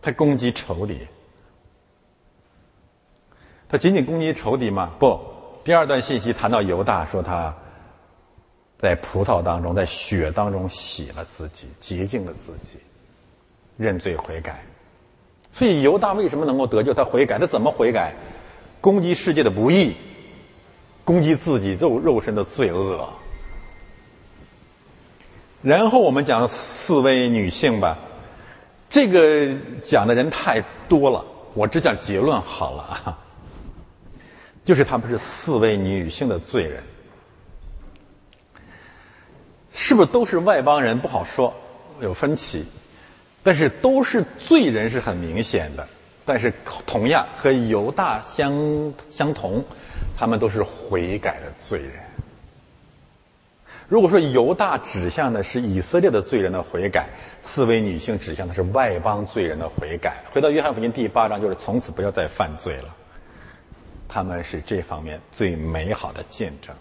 [0.00, 0.98] 他攻击仇敌，
[3.68, 4.90] 他仅仅攻击仇敌吗？
[4.98, 5.20] 不。
[5.62, 7.54] 第二段信息谈到犹大，说他
[8.78, 12.78] 在葡萄当中，在血当中洗了自己，洁净了自己，
[13.76, 14.64] 认罪悔改。
[15.52, 16.94] 所以犹大为什么能够得救？
[16.94, 18.14] 他悔改，他怎么悔改？
[18.80, 19.94] 攻击世界的不义，
[21.04, 23.08] 攻击自己肉肉身的罪恶。
[25.62, 27.98] 然后我们讲四位女性吧，
[28.88, 31.24] 这个讲的人太多了，
[31.54, 33.18] 我只讲结论好了啊。
[34.64, 36.82] 就是他们是四位女性的罪人，
[39.72, 40.98] 是不是都是外邦人？
[40.98, 41.52] 不好说，
[42.00, 42.64] 有分歧。
[43.42, 45.88] 但是都是罪人是很明显的，
[46.24, 46.52] 但是
[46.86, 49.64] 同样和犹大相相同，
[50.16, 51.92] 他们都是悔改的罪人。
[53.88, 57.08] 如果说犹大指向的是以色列的罪人的悔改，
[57.42, 60.16] 四位女性指向的是外邦罪人的悔改。
[60.30, 62.96] 回到约翰福音第八章，就是从此不要再犯罪了。
[64.08, 66.74] 他们是这方面最美好的见证。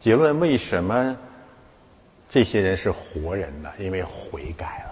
[0.00, 1.16] 结论：为什么
[2.28, 3.70] 这些人是活人呢？
[3.78, 4.89] 因为悔改了，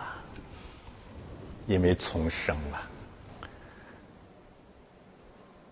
[1.68, 2.80] 因为重生了。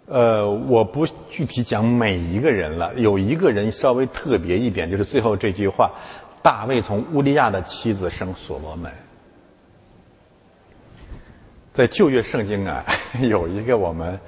[0.08, 2.94] 呃，我不具体讲每一个人了。
[2.94, 5.90] 有一个人稍微特别一点，就是最后这句话：
[6.42, 8.92] 大卫从乌利亚的妻子生所罗门。
[11.72, 12.84] 在旧约圣经啊，
[13.20, 14.20] 有一个我们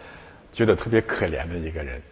[0.52, 2.02] 觉得特别可怜的一个人，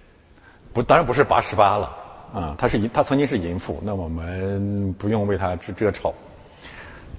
[0.73, 1.97] 不，当然不是八十八了
[2.33, 6.15] 啊，他是他曾经是淫妇，那我们不用为他遮遮丑。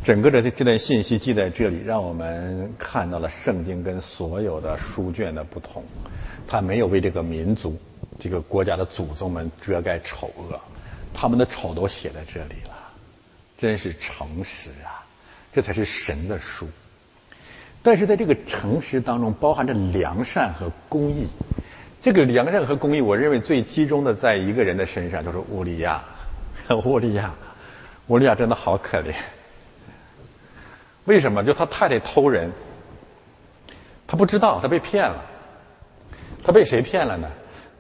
[0.03, 5.83] 整个的这这段信息记在这里，让我们看到了圣经跟所有的书卷的不同。
[6.47, 7.77] 他没有为这个民族、
[8.17, 10.57] 这个国家的祖宗们遮盖丑恶，
[11.13, 12.77] 他们的丑都写在这里了，
[13.57, 15.03] 真是诚实啊！
[15.51, 16.65] 这才是神的书。
[17.83, 21.25] 但是在这个诚实当中，包含着良善和公义。
[22.01, 26.01] 这个良善和公义，我认为最集中的在一个人的身上，就是乌利亚。
[26.85, 27.33] 乌利亚，
[28.07, 29.13] 乌利亚真的好可怜。
[31.07, 31.41] 为什么？
[31.41, 32.51] 就他太太偷人，
[34.05, 35.23] 他不知道，他被骗了。
[36.43, 37.29] 他被谁骗了呢？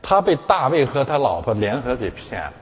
[0.01, 2.53] 他被大卫和他老婆联合给骗了。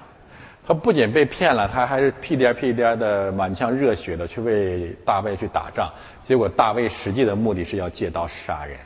[0.66, 5.88] 他不仅被骗了，他还是屁颠屁颠的满腔热血的去为大卫去打仗。
[6.24, 8.80] 结果大卫实际的目的是要借刀杀人。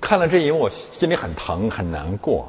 [0.00, 2.48] 看了这一幕，我心里很疼很难过，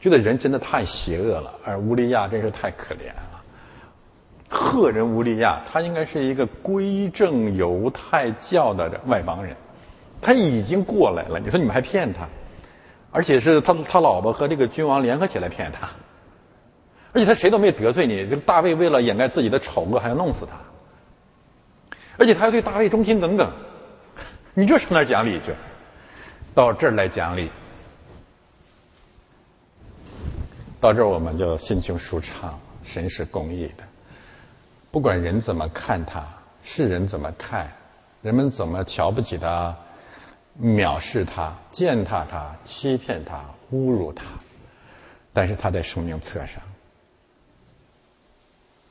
[0.00, 1.52] 觉得人真的太邪恶了。
[1.64, 3.35] 而乌利亚真是太可怜了。
[4.48, 9.56] 赫人乌利亚，他应该是一个归正犹太教的外邦人。
[10.20, 12.26] 他已经过来了，你说你们还骗他，
[13.10, 15.88] 而且是他他老婆和这个君王联合起来骗他，
[17.12, 20.56] 而且他谁都没得罪你，这个大卫为了掩盖自己的丑恶，还要弄死他，
[22.16, 23.50] 而且他还对大卫忠心耿耿，
[24.54, 25.52] 你这上哪讲理去？
[26.54, 27.50] 到这儿来讲理，
[30.80, 33.84] 到这儿我们就心情舒畅，神是公义的，
[34.96, 36.26] 不管人怎么看他，
[36.62, 37.70] 世人怎么看，
[38.22, 39.76] 人们怎么瞧不起他。
[40.58, 43.44] 藐视他、践踏他、欺骗他、
[43.74, 44.24] 侮辱他，
[45.34, 46.62] 但是他在生命册上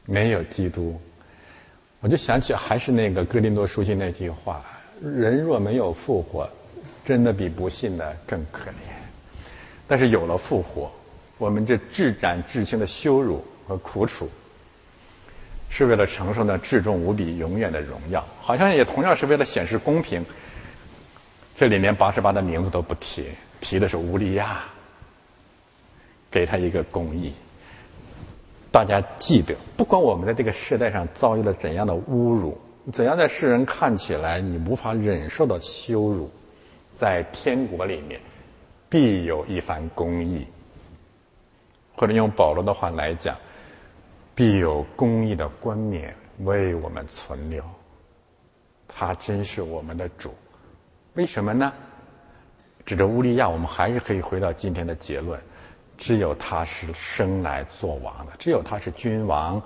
[0.05, 1.01] 没有基督，
[2.01, 4.63] 我就想起还是那个哥林多书信那句话：
[5.01, 6.47] 人若没有复活，
[7.03, 8.75] 真的比不信的更可怜。
[9.87, 10.91] 但是有了复活，
[11.39, 14.29] 我们这至斩至轻的羞辱和苦楚，
[15.70, 20.26] 是为了承受那至重无比、永远的荣耀，好像也同样是为了显示公平。
[21.55, 23.26] 这里面八十八的名字都不提，
[23.61, 24.63] 提的是乌利亚，
[26.30, 27.34] 给他一个公义。
[28.72, 32.57] 大家记得，不管我们在这个时代上遭遇了怎样的侮辱，
[32.91, 36.30] 怎样在世人看起来你无法忍受的羞辱，
[36.93, 38.20] 在天国里面
[38.89, 40.45] 必有一番公义，
[41.95, 43.38] 或者用保罗的话来讲，
[44.36, 47.63] 必有公义的冠冕为我们存留。
[48.88, 50.33] 他真是我们的主。
[51.13, 51.71] 为什么呢？
[52.86, 55.39] 指着乌利亚，我们还是可以回到今天的结论：
[55.97, 59.61] 只有他是生来做王的，只有他是君王，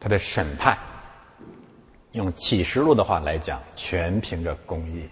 [0.00, 0.78] 他的审判，
[2.12, 5.08] 用启示录的话来讲，全凭着公义。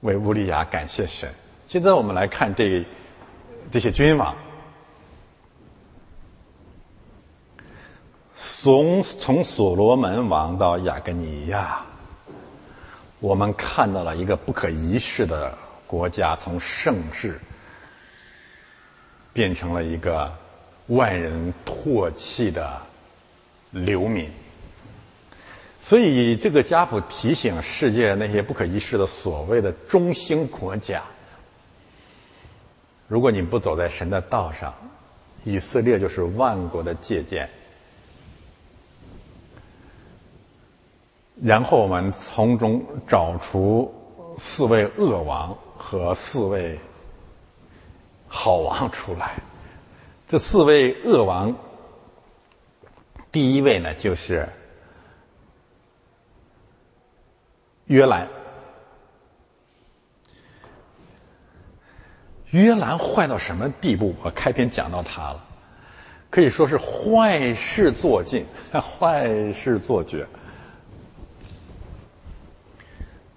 [0.00, 1.28] 为乌利亚感谢神。
[1.66, 2.84] 现在我们来看这
[3.70, 4.34] 这些君王，
[8.36, 11.84] 从从所罗门王到亚根尼亚。
[13.18, 15.56] 我们看到了一个不可一世的
[15.86, 17.40] 国家从盛世
[19.32, 20.30] 变成了一个
[20.88, 22.78] 万人唾弃的
[23.70, 24.30] 流民，
[25.80, 31.02] 所以这个家谱提醒世界那些不可一世的所谓的中兴国家：
[33.08, 34.74] 如果你不走在神的道上，
[35.42, 37.48] 以色列就是万国的借鉴。
[41.42, 43.94] 然后我们从中找出
[44.38, 46.78] 四位恶王和四位
[48.26, 49.34] 好王出来。
[50.26, 51.54] 这四位恶王，
[53.30, 54.48] 第一位呢就是
[57.84, 58.26] 约兰。
[62.50, 64.14] 约兰坏到什么地步？
[64.22, 65.44] 我开篇讲到他了，
[66.30, 70.26] 可以说是坏事做尽， 坏事做绝。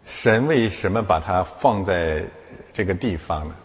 [0.10, 2.23] 神为什么把它放在
[2.73, 3.56] 这个地方呢？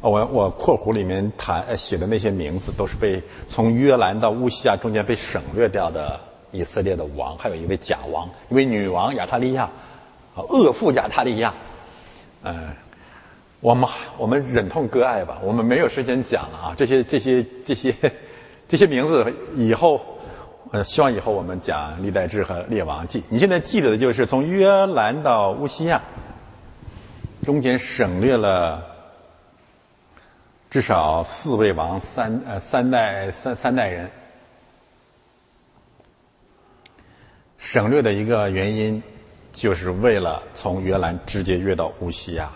[0.00, 9.62] 我我括弧里面谈写的那些名字，都是被从约兰到乌西亚中间被省略掉的以色列的王，还有一位假王，一位女王亚塔利亚，
[10.34, 11.54] 啊，恶妇亚塔利亚，
[12.42, 12.68] 嗯，
[13.60, 13.88] 我们
[14.18, 17.94] 我们忍痛割爱吧，我们没有时间讲了啊，这些这些这些
[18.68, 20.15] 这些名字以后，
[20.72, 26.00] 呃，希望以后我们讲历代志和列王记，你现在记得的就是从约兰到乌西亚，
[27.44, 28.94] 中间省略了。
[30.68, 34.10] 至少四位王三呃三代三三代人，
[37.56, 39.02] 省略的一个原因，
[39.52, 42.50] 就是为了从约兰直接越到乌西亚。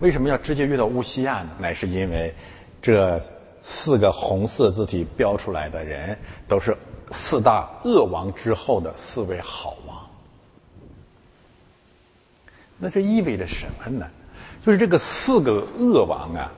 [0.00, 1.50] 为什么要直接越到乌西亚呢？
[1.58, 2.34] 乃是因为
[2.80, 3.20] 这
[3.60, 6.18] 四个红色字体标出来的人，
[6.48, 6.74] 都是
[7.10, 9.96] 四大恶王之后的四位好王。
[12.78, 14.06] 那这意味着什么呢？
[14.64, 16.50] 就是这个四个恶王啊。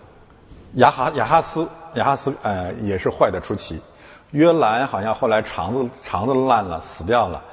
[0.74, 3.78] 亚哈亚哈斯亚哈斯呃也是坏的出奇，
[4.30, 7.44] 约兰好像后来肠子肠子烂了死掉了，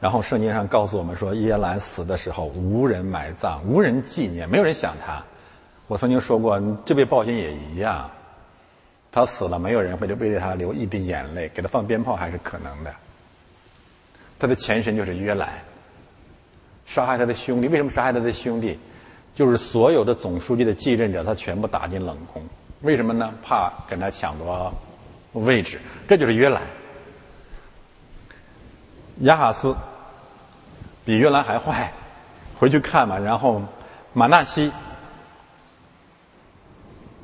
[0.00, 5.22] 然后圣经上告诉我们说耶兰死的时候无人埋葬无人纪念没有人想他，
[5.86, 8.10] 我曾经说过这位暴君也一样，
[9.12, 12.92] 他死了没有人会为他流一滴眼泪给他放鞭炮还是可能的，
[14.38, 15.50] 他的前身就是约兰，
[16.86, 18.78] 杀害他的兄弟为什么杀害他的兄弟，
[19.34, 22.42] 就是所有的总书记的继任者他全部打进冷宫。
[22.80, 23.32] 为什么呢？
[23.44, 24.72] 怕跟他抢夺
[25.34, 25.78] 位置，
[26.08, 26.62] 这就是约兰。
[29.18, 29.76] 亚哈斯
[31.04, 31.92] 比约兰还坏，
[32.58, 33.18] 回去看吧。
[33.18, 33.62] 然后
[34.14, 34.72] 马纳西、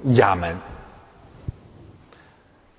[0.04, 0.56] 亚门，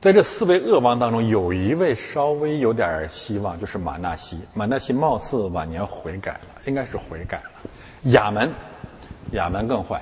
[0.01, 4.39] 在这四位恶王当中，有一位稍微有点希望，就是马纳西。
[4.53, 7.69] 马纳西貌似晚年悔改了，应该是悔改了。
[8.11, 8.49] 亚门，
[9.31, 10.01] 亚门更坏。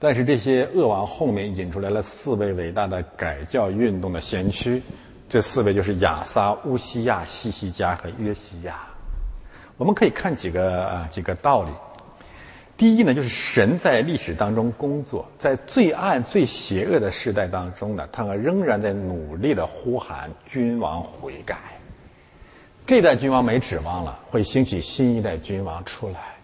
[0.00, 4.82] 但是这些恶王后面引出来了四位伟大的改教运动的先驱，
[5.28, 8.80] 这四位就是亚撒、乌西亚、西西加和约西亚。
[9.76, 11.70] 我们可以看几个啊几个道理。
[12.78, 21.56] 第一呢，就是神在历史当中工作，在最暗、最邪恶的时代当中呢，他仍然在努力的呼喊君王悔改。
[22.86, 26.36] 这代君王没指望了，会兴起新一代君王出来。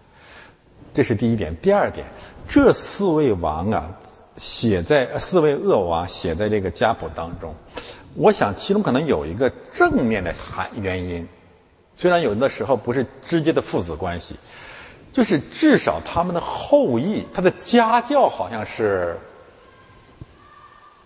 [0.93, 1.55] 这是第一点。
[1.61, 2.05] 第二点。
[2.47, 3.97] 这四位王啊，
[4.35, 7.55] 写在四位恶王写在这个家谱当中，
[8.13, 11.25] 我想其中可能有一个正面的含原因，
[11.95, 14.35] 虽然有的时候不是直接的父子关系，
[15.15, 19.17] 就是至少他们的后裔，他的家教好像是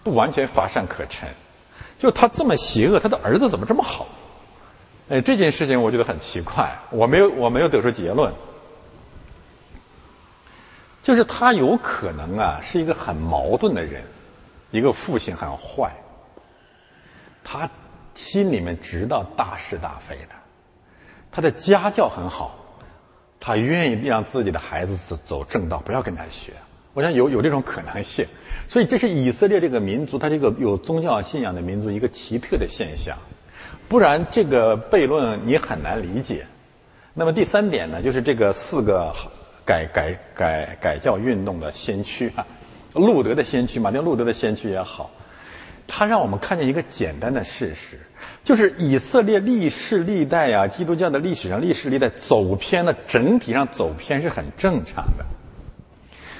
[0.01, 1.29] 不完全乏善可陈，
[1.99, 4.07] 就他这么邪恶，他的儿子怎么这么好？
[5.09, 8.33] 哎，这件事情我觉得很奇怪，我没有我没有得出结论。
[11.03, 14.03] 就是他有可能啊，是一个很矛盾的人，
[14.71, 15.93] 一个父亲很坏，
[17.43, 17.69] 他
[18.15, 20.35] 心里面知道大是大非的，
[21.29, 22.55] 他的家教很好，
[23.39, 26.53] 他愿意让自己的孩子走走正道，不要跟他学。
[26.93, 28.25] 我想有有这种可能性，
[28.67, 33.17] 所以这是以色列这个民族，他这个有宗教信仰的民族一个奇特的现象，
[33.87, 36.45] 不然这个悖论你很难理解。
[37.13, 39.13] 那么第三点呢，就是这个四个。
[39.65, 42.43] 改改改改教运动的先驱啊，
[42.93, 45.11] 路德的先驱，马丁路德的先驱也好，
[45.87, 47.99] 他让我们看见一个简单的事实，
[48.43, 55.25] 就是以色列历世历代啊，基督教的历史上历史历代走偏了，整体上走偏是很正常的。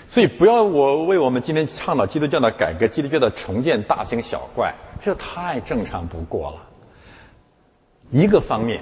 [0.08, 6.64] 所以不要我为我们今天倡导基督教的改革、基督教的重建大惊小怪，这太正常不过了。
[8.12, 8.82] 一个方面。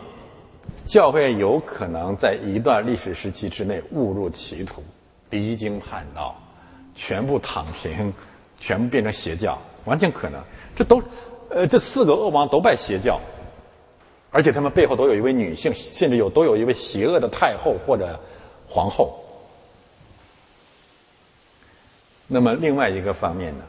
[0.85, 4.83] 教会有可能在一段历史时期之内误入歧途，
[5.29, 6.35] 离经叛道，
[6.95, 8.13] 全部躺平，
[8.59, 10.41] 全部变成邪教，完全可能。
[10.75, 11.01] 这都，
[11.49, 13.19] 呃，这四个恶王都拜邪教，
[14.31, 18.19] 而且他们背后都有一位女性，甚至有都有一位邪恶的太后或者
[18.67, 19.23] 皇后。
[22.27, 23.63] 那么另外一个方面呢？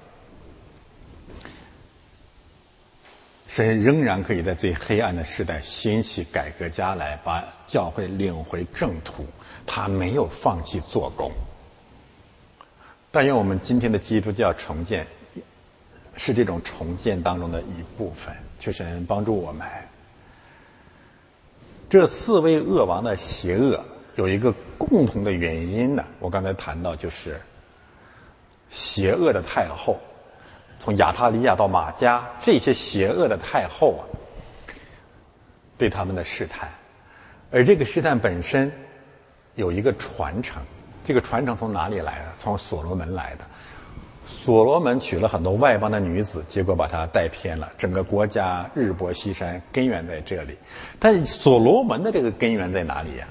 [3.47, 9.25] 神仍然可以在最黑暗的时代兴起改革家来，把教会领回正途。
[9.67, 11.31] 他没有放弃做工。
[13.11, 15.07] 但愿我们今天的基督教重建
[16.19, 18.35] 是这种重建当中的一部分。
[18.59, 19.67] 求神帮助我们。
[21.89, 23.83] 这四位恶王的邪恶
[24.17, 27.41] 有一个共同的原因呢，我刚才谈到就是
[28.69, 29.99] 邪恶的太后。
[30.81, 34.03] 从亚塔利亚到马加，这些邪恶的太后啊，
[35.77, 36.69] 对他们的试探，
[37.51, 38.71] 而这个试探本身
[39.57, 40.63] 有一个传承，
[41.05, 42.27] 这个传承从哪里来的？
[42.39, 43.45] 从所罗门来的。
[44.31, 50.57] 所罗门娶了很多外邦的女子，结果把他带偏了，整个国家日薄西山，根源在这里。
[50.99, 53.27] 但所罗门的这个根源在哪里呀？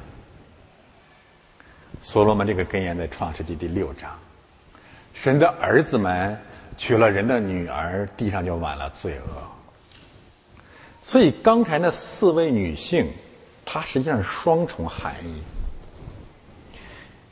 [2.01, 4.09] 所罗门这个根源在创世纪第六章，
[5.13, 6.37] 神的儿子们
[6.77, 10.61] 娶了人的女儿，地上就满了罪恶。
[11.03, 13.07] 所以刚才那四位女性，
[13.65, 15.41] 它实际上是双重含义。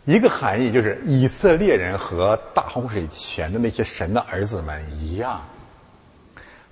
[0.05, 5.43] 一个含义就是以色列人和大洪水前的那些神的儿子们一样，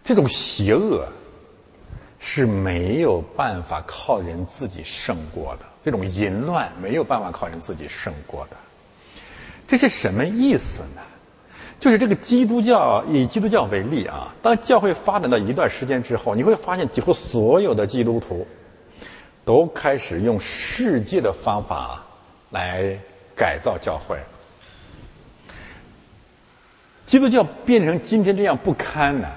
[0.03, 1.07] 这种邪恶
[2.19, 8.57] 是没有办法靠人自己胜过的，这种淫乱没有办法靠人自己胜过的。
[9.65, 11.01] 这是什么意思呢？
[11.79, 18.45] 就是这个基督教以基督教为例啊，当教会发展到一段时间之后，你会发现几乎所有的基督徒
[19.43, 22.03] 都开始用世界的方法
[22.51, 22.95] 来。
[23.35, 24.17] 改造教会，
[27.05, 29.27] 基督教变成今天这样不堪呢，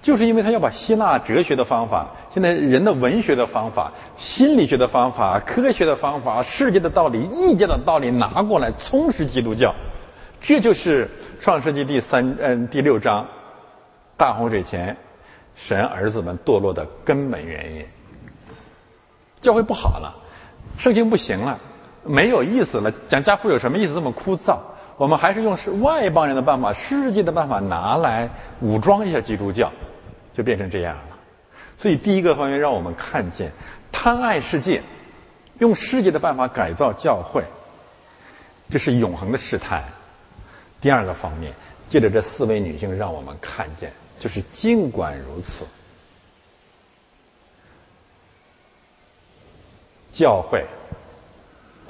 [0.00, 9.74] 就是因为他要把希腊哲学的方法、现在人的文学的方法、心理学的方法、科学的方法、世界的道理、异界的道理拿过来充实基督教，
[10.40, 11.08] 这就是
[11.38, 13.28] 创世纪第三嗯第六章
[14.16, 14.96] 大洪水前
[15.54, 17.84] 神儿子们堕落的根本原因。
[19.40, 20.14] 教会不好了，
[20.78, 21.58] 圣经不行了。
[22.04, 23.94] 没有意思了，讲家谱有什么意思？
[23.94, 24.58] 这么枯燥。
[24.98, 28.28] 我们还是用是外邦人的办法、世界的办法拿来
[28.60, 29.72] 武装一下基督教，
[30.32, 31.18] 就变成这样了。
[31.78, 33.50] 所以第一个方面让我们看见
[33.90, 34.82] 贪爱世界，
[35.58, 37.42] 用世界的办法改造教会，
[38.68, 39.82] 这是永恒的试探。
[40.80, 41.52] 第二个方面，
[41.88, 45.64] 借着这四位女性让我们看见，就是尽管如此，
[50.12, 50.64] 教会。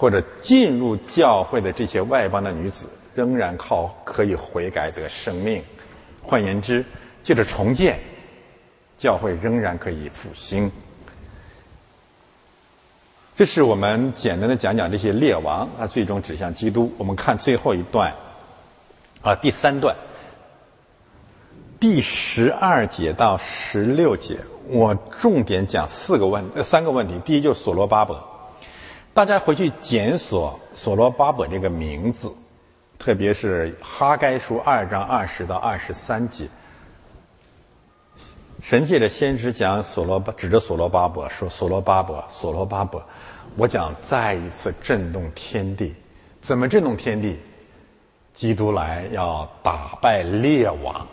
[0.02, 5.62] 或者进入教会的这些外邦的女子，仍然靠可以悔改得生命。
[6.20, 6.84] 换言之，
[7.22, 8.00] 借着重建，
[8.98, 10.72] 教会仍然可以复兴。
[13.36, 16.92] 这是我们简单的讲讲这些列王，他最终指向基督。
[16.98, 18.12] 我们看最后一段，
[19.22, 19.94] 啊，第三段，
[21.78, 27.20] 第十二节到十六节，我重点讲四个问呃，三个问题。
[27.24, 28.31] 第一就是所罗巴伯。
[29.14, 32.32] 大家回去检索所罗巴伯这个名字，
[32.98, 36.48] 特别是哈该书二章二十到二十三节，
[38.62, 43.02] 神借着先知讲所罗巴，指着所罗巴伯说：“所罗巴伯，所罗巴伯，
[43.56, 45.94] 我讲再一次震动天地，
[46.40, 47.38] 怎么震动天地？
[48.32, 51.06] 基督来要打败列王，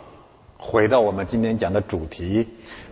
[0.58, 2.48] 回到我们今天讲的主题。”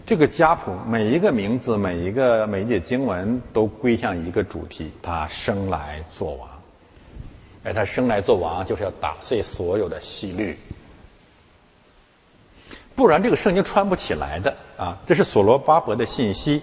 [0.09, 6.49] 这个家谱每一个名字，每一个每一节经文都归向一个主题：他生来做王。
[7.63, 10.59] 而他生来做王，就是要打碎所有的细律，
[12.97, 14.97] 不然这个圣经穿不起来的啊！
[15.05, 16.63] 这是所罗巴伯的信息。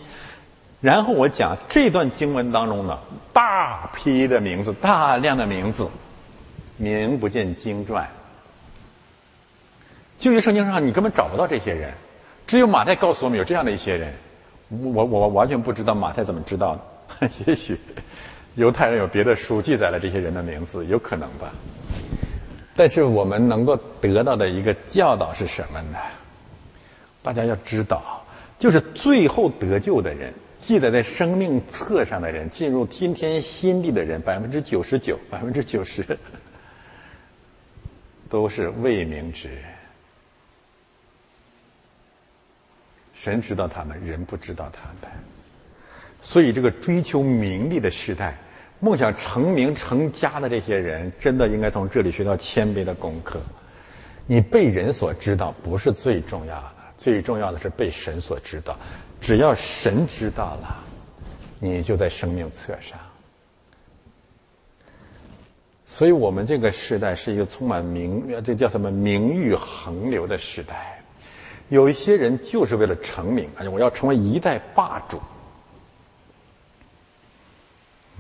[0.82, 2.98] 然后我讲这段经文当中呢，
[3.32, 5.88] 大批的名字，大量的名字，
[6.78, 8.10] 名不见经传。
[10.18, 11.94] 旧约圣经上你根本找不到这些人。
[12.48, 14.14] 只有马太告诉我们有这样的一些人，
[14.70, 17.30] 我我完全不知道马太怎么知道的。
[17.46, 17.80] 也许
[18.56, 21.52] 犹太人有别的书记载了这些人的名字，有可能吧。
[22.76, 25.98] 但是我们能够得到的一个教导是什么呢？
[27.24, 28.24] 大家要知道，
[28.60, 36.06] 就是最后得救的人，记载在生命册上的人，进入天天新地的人，百分之九十九，百分之九十
[38.30, 39.58] 都是未明之人。
[43.16, 45.10] 神知道他们，人不知道他们。
[46.22, 48.38] 所以，这个追求名利的时代，
[48.82, 53.40] 梦想成名成家的这些人，真的应该从这里学到谦卑的功课。
[54.28, 58.78] 你被人所知道不是最重要的，最重要的是被神所知道。
[59.22, 60.84] 只要神知道了，
[61.60, 63.00] 你就在生命册上。
[65.86, 70.95] 所以我们这个时代是一个充满名，这叫什么名誉横流的时代。
[71.70, 75.20] 有一些人就是为了成名，而且我要成为一代霸主，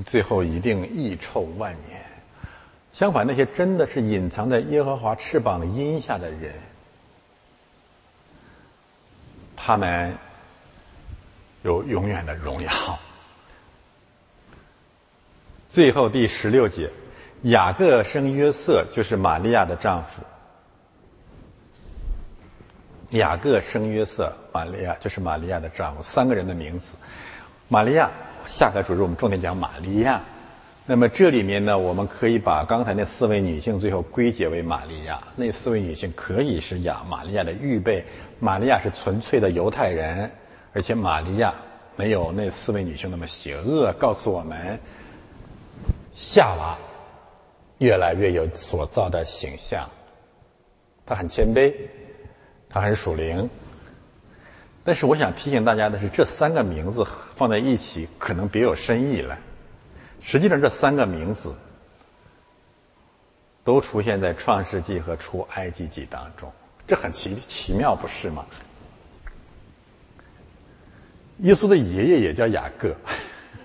[0.06, 2.02] 最后一定遗臭万年。
[2.92, 6.54] 相反，那些真的是隐藏在耶和华翅膀荫下的人，
[9.56, 10.18] 他们
[11.62, 12.72] 有永远的荣耀。
[15.68, 16.90] 最后第十六节，
[17.42, 20.24] 雅各生约瑟，就是玛利亚的丈夫。
[23.16, 26.96] 雅各生约瑟，玛利亚就是玛利亚的丈夫，三个人的名字。
[27.68, 28.10] 玛利亚，
[28.46, 30.22] 下个主日我们重点讲玛利亚。
[30.86, 35.20] 那么这里面呢，我们可以把刚才那四位女性最后归结为玛利亚。
[35.36, 38.06] 那四位女性可以是亚玛利亚的预备。
[38.40, 40.30] 玛利亚是纯粹的犹太人，
[40.74, 41.54] 而且玛利亚
[41.96, 43.92] 没有那四位女性那么邪恶。
[43.94, 44.80] 告诉我们，
[46.14, 46.78] 夏娃
[47.80, 49.90] 越来越有所造的形象，
[51.04, 51.74] 她很谦卑，
[52.76, 53.50] 她很属灵。
[54.84, 59.38] 但是我想提醒大家的是，这三个名字放在一起，可能别有深意了。
[60.22, 61.56] 实际上，这三个名字
[63.64, 66.52] 都出现在《创世纪》和《出埃及记》当中，
[66.86, 68.46] 这很奇奇妙，不是吗？
[71.38, 72.94] 耶稣的爷爷也叫雅各，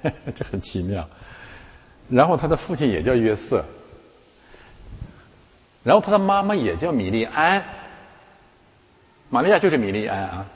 [0.34, 1.08] 这很奇妙。
[2.08, 3.64] 然后他的父亲也叫约瑟，
[5.82, 7.62] 然后他的妈妈也叫米利安，
[9.30, 10.46] 玛利亚就是米利安啊。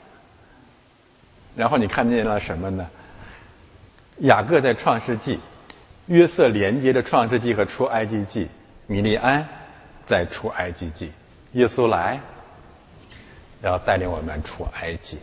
[1.55, 2.87] 然后你看见了什么呢？
[4.19, 5.37] 雅各在《创世纪》。
[6.07, 8.47] 约瑟连接着创世纪和出埃及记，
[8.85, 9.43] 米利安
[10.05, 11.11] 在出埃及记，
[11.53, 12.21] 耶稣来
[13.63, 15.17] 要带领我们出埃及，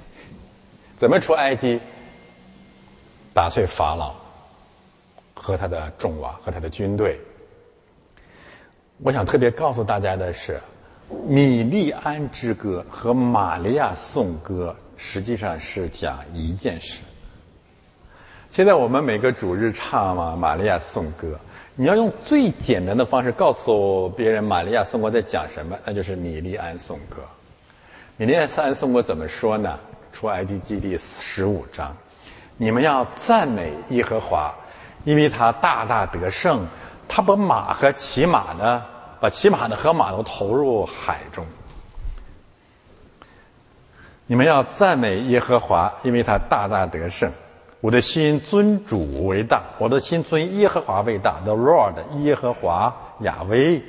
[0.96, 1.78] 怎么出埃及？
[3.32, 4.12] 打碎法老
[5.34, 7.16] 和他的众王和他的军队。
[8.98, 10.60] 我想特别告诉大家的是，
[11.26, 17.00] 米利安之歌和玛利亚颂歌实际上是讲一件事。
[18.50, 21.38] 现在我们每个主日唱嘛，玛利亚颂歌。
[21.74, 27.22] 你要用最简单的方式告诉别人玛利亚颂歌在讲什么，那就是米利安颂歌。
[28.18, 29.78] 米利安颂歌怎么说呢？
[30.12, 31.96] 出埃及记第十五章，
[32.58, 34.54] 你们要赞美耶和华，
[35.04, 36.66] 因为他大大得胜，
[37.08, 38.84] 他把马和骑马呢，
[39.22, 41.46] 把骑马的和马都投入海中。
[44.26, 47.30] 你们要赞美耶和华，因为他大大得胜。
[47.80, 51.40] 我的心尊主为大，我的心尊耶和华为大。
[51.44, 53.80] The Lord，耶和华亚威。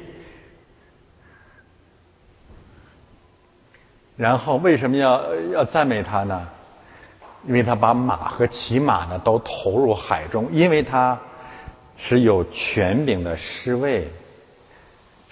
[4.15, 6.47] 然后为什么要要赞美他呢？
[7.47, 11.19] 因为他把马和骑马的都投入海中，因为他
[11.97, 14.07] 是有权柄的侍卫，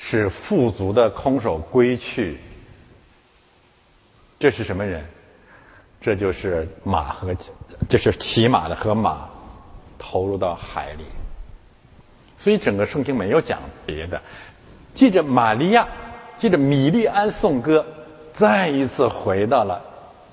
[0.03, 2.39] 是富足的空手归去。
[4.39, 5.05] 这是什么人？
[6.01, 7.35] 这就是马和，
[7.87, 9.29] 就是骑马的和马
[9.99, 11.05] 投入到海里，
[12.35, 14.19] 所以整个圣经没有讲别的。
[14.91, 15.87] 记着玛利亚，
[16.35, 17.85] 记着米利安颂歌，
[18.33, 19.79] 再一次回到了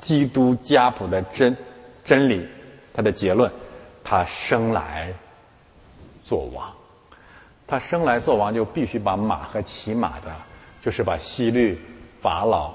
[0.01, 1.55] 基督家谱的真
[2.03, 2.49] 真理，
[2.95, 3.53] 他的结论，
[4.03, 5.13] 他生来
[6.25, 6.67] 做王，
[7.69, 10.35] 他生来做王就必须把马和骑马的，
[10.83, 11.79] 就是把西律
[12.19, 12.73] 法老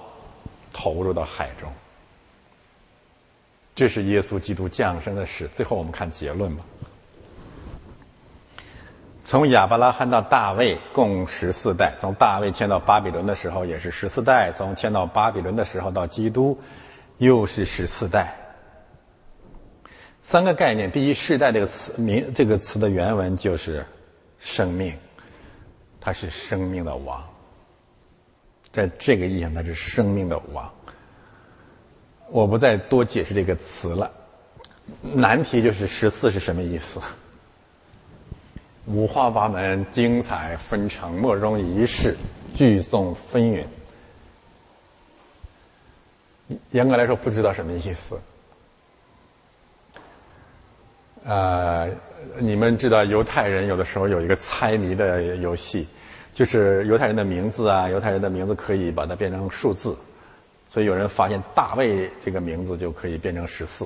[0.72, 1.70] 投入到海中。
[3.74, 5.50] 这是耶稣基督降生的事。
[5.52, 6.64] 最后，我们看结论吧。
[9.24, 16.62] 从亚伯拉罕到大卫，共十四代；从大卫迁到巴比伦的时候，也是十四代；从迁到巴比伦的时候到基督，
[17.18, 18.36] 又是十四代。
[20.22, 20.92] 三个概念。
[20.92, 23.84] 第一，世代这个词名，这个词的原文就是
[24.44, 24.96] 生命，
[26.00, 27.24] 它是生命的王。
[28.72, 30.72] 在这个意义上，它是生命的王。
[32.30, 34.12] 我不再多解释这个词了。
[35.02, 37.00] 难题就是十四是什么意思？
[38.86, 42.18] 五花八门，精彩纷呈，莫衷一是，
[42.54, 43.66] 聚众纷纭。
[46.72, 48.20] 严格来说，不知道什么意思。
[51.24, 51.90] 呃，
[52.40, 55.88] 你们知道犹太人有的时候有一个猜谜的游戏，
[56.34, 59.96] 就是犹太人的名字啊，犹太人的名字可以把它变成数字。
[60.70, 63.86] 所以有人发现大卫这个名字就可以变成十四，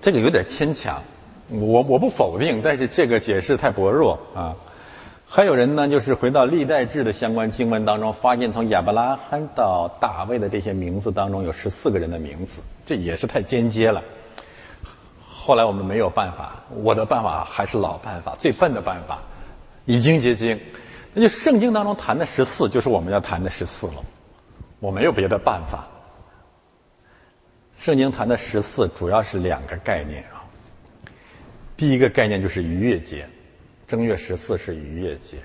[0.00, 1.00] 这个有点牵强，
[1.48, 4.56] 我我不否定，但是这个解释太薄弱啊。
[5.28, 14.02] 还有人呢，就是回到历代志的相关经文当中，发现从亚伯拉罕到大卫的这些名字当中有十四个人的名字，这也是太间接了。
[15.44, 19.18] 后来我们没有办法，我的办法还是老办法，最笨的办法，
[19.86, 20.60] 已经结晶。
[21.12, 23.94] 那就圣经当中谈的十四，就是我们要谈的十四了。
[24.78, 25.84] 我没有别的办法。
[27.76, 30.46] 圣经谈的十四主要是两个概念啊。
[31.76, 33.28] 第一个概念就是逾越节，
[33.88, 35.38] 正月十四是逾越节。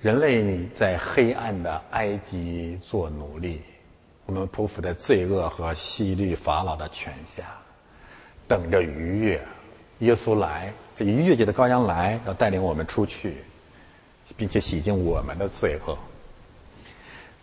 [0.00, 3.60] 人类在黑暗的埃及做奴隶，
[4.24, 7.44] 我们匍匐在罪恶和西律法老的权下，
[8.46, 9.40] 等着逾越。
[9.98, 13.36] 耶稣来，这逾越节的羔羊来，要带领我们出去。
[14.34, 15.98] 并且洗净我们的罪恶。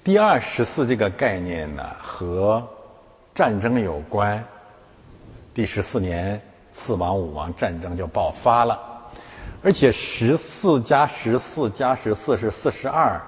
[0.04, 2.68] 第二十四这个概念呢，和
[3.36, 4.44] 战争有关。
[5.54, 8.80] 第十四年四王五王战争就爆发了。
[9.62, 13.22] 而且十四加十四加十四是四十二，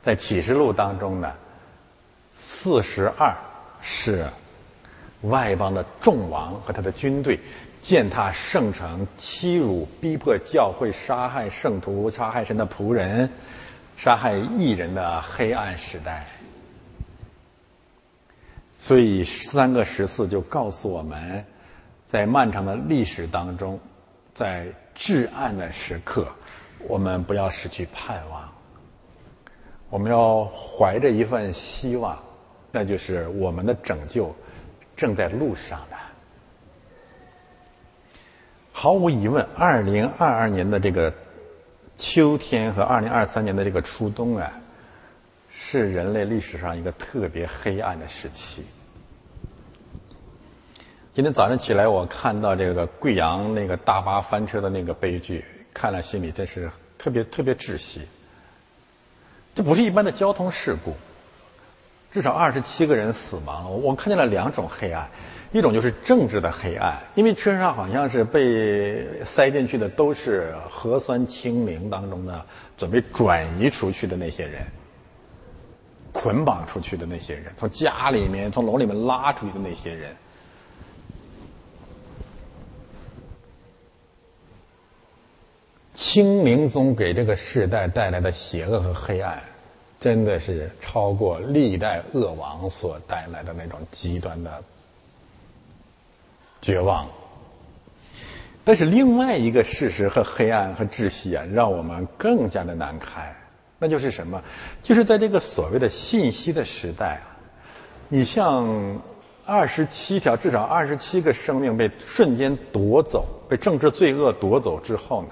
[0.00, 1.30] 在启示录当中呢，
[2.32, 3.36] 四十二
[3.82, 4.24] 是
[5.22, 7.38] 外邦的众王和他的军队
[7.80, 13.30] 践踏圣城、欺辱、逼迫教会、杀害圣徒、杀害神的仆人、
[13.96, 16.26] 杀害异人的黑暗时代。
[18.78, 21.44] 所以三个十四就告诉我们，
[22.06, 23.78] 在漫长的历史当中，
[24.34, 26.28] 在至暗的时刻，
[26.86, 28.48] 我们不要失去盼望。
[29.90, 32.16] 我们要怀着一份希望，
[32.70, 34.32] 那就是我们的拯救
[34.98, 35.96] 正在路上的。
[38.72, 41.14] 毫无疑问，二零二二年的这个
[41.96, 44.52] 秋天和二零二三年的这个初冬啊，
[45.48, 48.66] 是人类历史上一个特别黑暗的时期。
[51.14, 56.68] 今天早上起来，我看到这个贵阳那个大巴翻车的那个悲剧，看了心里真是
[56.98, 58.02] 特别特别窒息。
[59.54, 60.94] 这不是一般的交通事故，
[62.10, 63.70] 至少二十七个人死亡了。
[63.70, 65.08] 我看见了两种黑暗，
[65.52, 72.44] 一种就是政治的黑暗，因为车上好像是被塞进去的都是核酸清零当中的
[72.76, 74.62] 准备转移出去的那些人，
[76.12, 80.16] 捆绑出去的那些人，从家里面从楼里面拉出去的那些人。
[85.90, 89.42] 清明宗给这个时代带来的邪恶和黑暗，
[90.00, 94.62] 真的是超过历代恶王所带来的那种极端的
[96.62, 97.08] 绝望。
[98.64, 103.34] 但是另外一个事实和黑暗和窒息啊，让我们更加的难堪。
[103.78, 104.42] 那就是什么？
[104.82, 107.38] 就是在这个所谓的信息的时代啊，
[108.08, 109.00] 你像
[109.46, 115.30] 二十七条，至少二十七个生命被瞬间夺走，被政治罪恶夺走之后呢？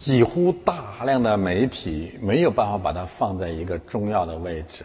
[0.00, 4.82] 几乎大量的媒体没有办法把它放在一个重要的位置，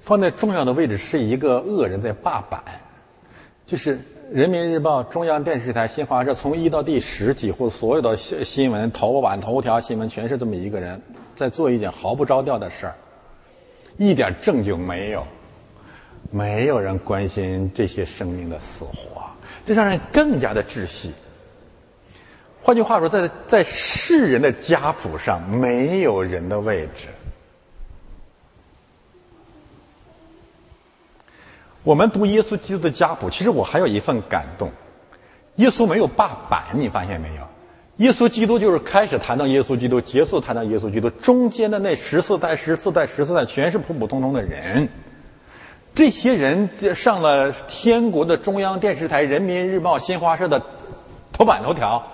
[0.00, 2.62] 放在重要的位置是一个恶人在霸版，
[3.66, 3.96] 就是
[4.30, 11.02] 《人民日报》、中央电视台、新华社从一到第十，几乎所有的新新闻头版头条新闻全是这么一个人
[11.34, 12.94] 在做一件毫不着调的事儿，
[13.96, 15.26] 一点证据没有，
[16.30, 19.22] 没有人关心这些生命的死活，
[19.64, 21.12] 这让人更加的窒息。
[22.68, 27.08] 换句话说，在在世人的家谱上，没有人的位置。
[31.82, 34.70] 我们读耶稣基督的家谱，其实我还有一份感动。
[35.54, 37.42] 耶稣没有霸板，你发现没有？
[38.04, 44.90] 耶稣基督就是开始谈到耶稣基督，结束谈到耶稣基督，中间的那十四代、十四代、十四代，全是普普通通的人。
[45.94, 50.62] 这些人上了天国的中央电视台、人民日报、新华社的
[51.32, 52.06] 头版头条。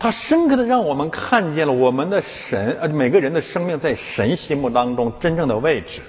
[0.00, 6.00] 他深刻的让我们看见了我们的神，呃，每个人的生命在神心目当中真正的位置。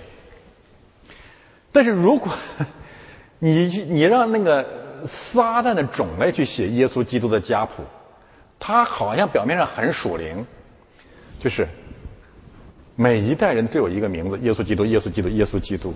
[1.73, 2.31] 但是如果
[3.38, 4.65] 你你让那个
[5.05, 7.84] 撒旦的种类去写耶稣基督的家谱，
[8.59, 10.45] 他好像表面上很属灵，
[11.41, 11.68] 就是
[12.95, 15.93] 每一代人都有一个名字：耶稣基督，耶稣基督，耶稣基督。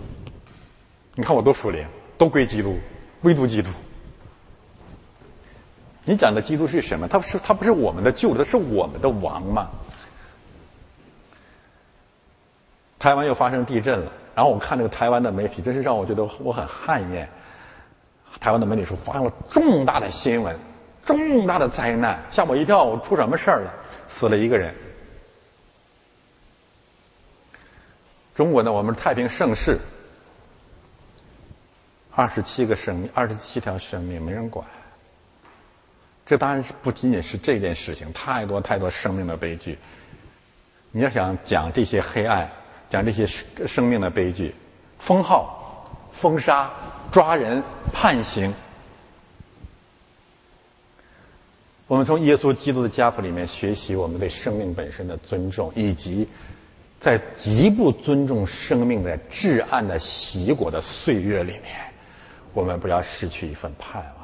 [1.14, 1.86] 你看我多属灵，
[2.18, 2.78] 都归基督，
[3.22, 3.70] 唯独基督。
[6.06, 7.08] 你讲的基督是什么？
[7.08, 9.70] 他不是他不是我们的救主，他是我们的王吗？
[13.00, 17.28] 台湾又发生地震了，然后我看那个台湾的媒体，真是让我觉得我很汗颜。
[18.40, 20.56] 台湾的媒体说发生了重大的新闻，
[21.06, 22.84] 重大的灾难，吓我一跳！
[22.84, 23.74] 我出什么事儿了？
[24.08, 24.74] 死了一个人。
[28.36, 29.80] 中国呢，我们太平盛世，
[32.14, 34.68] 二十七个生命，二十七条生命，没人管。
[36.26, 39.78] 这当然是不仅仅是这件事情，太多太多生命的悲剧。
[40.92, 42.50] 你要想讲这些黑暗，
[42.90, 43.28] 讲这些
[43.68, 44.56] 生命的悲剧，
[44.98, 46.72] 封号、封杀、
[47.12, 47.62] 抓人、
[47.94, 48.52] 判刑。
[51.88, 56.28] 我们从耶稣基督的家谱里面学习我们对生命本身的尊重，以及
[57.00, 61.94] 在极不尊重生命的至暗的习果的岁月里面，
[62.54, 64.15] 我们不要失去一份盼望。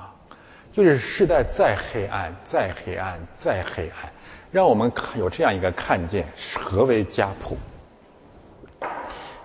[0.73, 4.09] 就是时代再黑暗，再黑暗，再黑暗，
[4.51, 6.25] 让我们看有这样一个看见：
[6.57, 7.57] 何为家谱？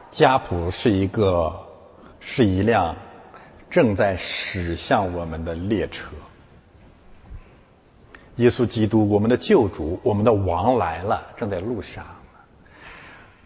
[0.08, 1.52] 家谱是一个，
[2.20, 2.94] 是一辆
[3.68, 6.08] 正在驶向我们的列车。
[8.36, 12.04] 耶稣基督，我们的救主，我们的王来了，正在路上。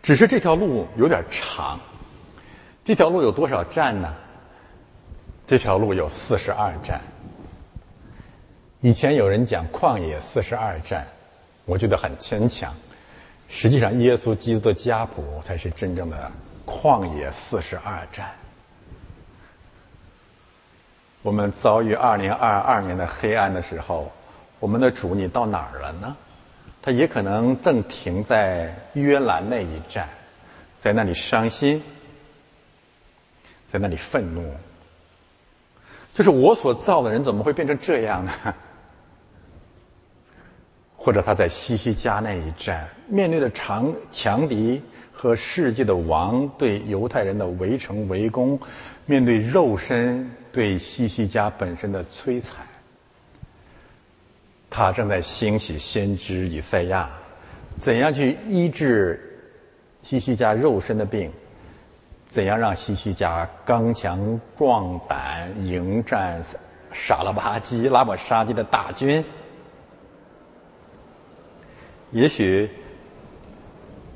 [0.02, 1.80] 只是这条路有点长，
[2.84, 4.14] 这条路有多少站呢？
[5.46, 7.00] 这条路有四十二站。
[8.82, 11.06] 以前有人讲旷野四十二站，
[11.66, 12.72] 我觉得很牵强。
[13.46, 16.32] 实际上，耶稣基督的家谱才是真正的
[16.64, 18.30] 旷野四十二站。
[21.20, 24.10] 我们遭遇二零二二年的黑暗的时候，
[24.60, 26.16] 我们的主你到哪儿了呢？
[26.80, 30.08] 他也可能正停在约兰那一站，
[30.78, 31.82] 在那里伤心，
[33.70, 34.54] 在那里愤怒。
[36.14, 38.32] 就是我所造的人怎么会变成这样呢？
[41.02, 48.60] 或者他在西西家那一战，面对的长强敌和世界的王对犹太人的围城围攻，
[49.06, 52.54] 面对肉身对西西家本身的摧残，
[54.68, 57.08] 他正在兴起先知以赛亚，
[57.78, 59.18] 怎样去医治
[60.02, 61.32] 西西家肉身的病，
[62.28, 66.42] 怎样让西西家刚强壮胆迎战
[66.92, 69.24] 傻了吧唧拉姆沙基的大军。
[72.12, 72.68] 也许，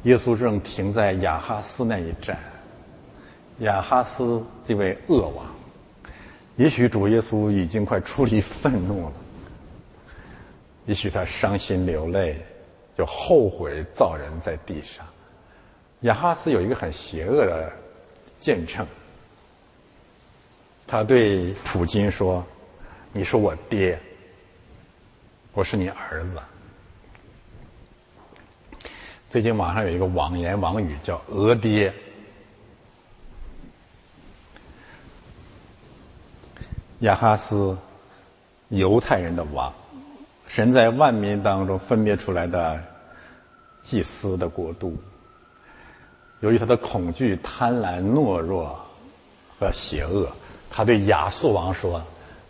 [0.02, 2.36] 耶稣正停在亚哈斯那一站。
[3.60, 5.46] 亚哈斯这位恶王，
[6.56, 9.12] 也许主耶稣已经快出离愤怒了。
[10.86, 12.36] 也许他伤心流泪，
[12.98, 15.06] 就后悔造人在地上。
[16.00, 17.72] 亚哈斯有一个很邪恶的
[18.40, 18.84] 见证，
[20.84, 22.44] 他对普京说
[23.12, 23.96] ：“你是我爹，
[25.52, 26.40] 我是你儿子。”
[29.34, 31.92] 最近网上有一个网言网语叫“俄爹”，
[37.02, 37.76] 亚哈斯，
[38.68, 39.74] 犹太人的王，
[40.46, 42.80] 神在万民当中分别出来的
[43.82, 44.96] 祭司的国度。
[46.38, 48.78] 由于他的恐惧、贪婪、懦弱
[49.58, 50.30] 和邪恶，
[50.70, 52.00] 他对亚述王说：“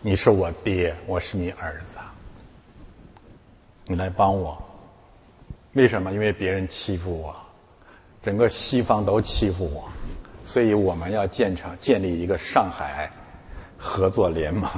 [0.02, 1.96] 你是我爹，我是你儿子，
[3.86, 4.62] 你来帮我。”
[5.74, 6.12] 为什么？
[6.12, 7.34] 因为别人欺负我，
[8.22, 9.88] 整个西方都欺负我，
[10.46, 13.10] 所以我们要建成建立一个上海
[13.76, 14.70] 合作联盟。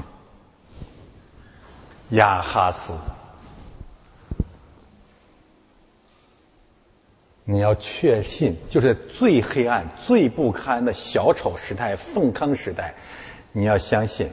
[2.10, 2.94] 亚哈斯，
[7.44, 12.94] 你要确信，就是最黑暗、最不堪的小丑时代、凤坑时代，
[13.52, 14.31] 你要相信，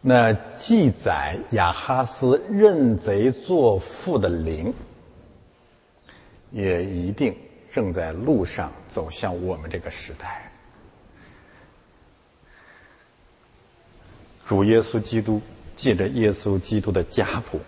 [0.00, 4.74] 那记载亚哈斯认贼作父的灵。
[6.50, 7.36] 也一定
[7.72, 10.50] 正在路上走向我们这个时代。
[14.46, 15.42] 主耶稣基督
[15.74, 17.60] 借着耶稣基督的家谱，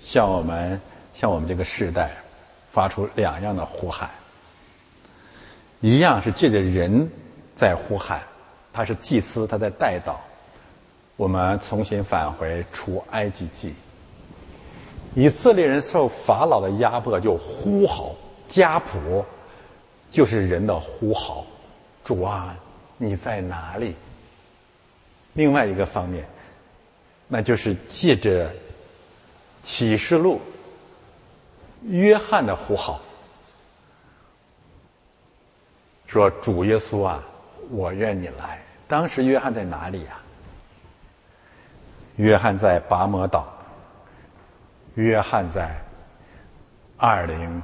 [0.00, 0.80] 向我们
[1.14, 2.10] 向我们这个时代
[2.70, 4.10] 发出两样的呼喊：
[5.80, 7.08] 一样是借着人
[7.54, 8.20] 在呼喊，
[8.72, 10.20] 他是祭司，他在带导
[11.16, 13.72] 我们重新返回出埃及记。
[15.14, 18.14] 以色列人受法老的压迫，就呼号
[18.46, 19.24] 家谱，
[20.08, 21.44] 就是人的呼号。
[22.04, 22.56] 主啊，
[22.96, 23.94] 你在哪里？
[25.32, 26.24] 另外一个方面，
[27.28, 28.50] 那就是借着
[29.62, 30.40] 启示录
[31.82, 33.00] 约翰的呼号，
[36.06, 37.22] 说主耶稣啊，
[37.70, 38.62] 我愿你来。
[38.88, 40.20] 当时约翰在哪里呀？
[42.16, 43.59] 约翰在拔摩岛。
[44.94, 45.70] 约翰在
[46.96, 47.62] 二零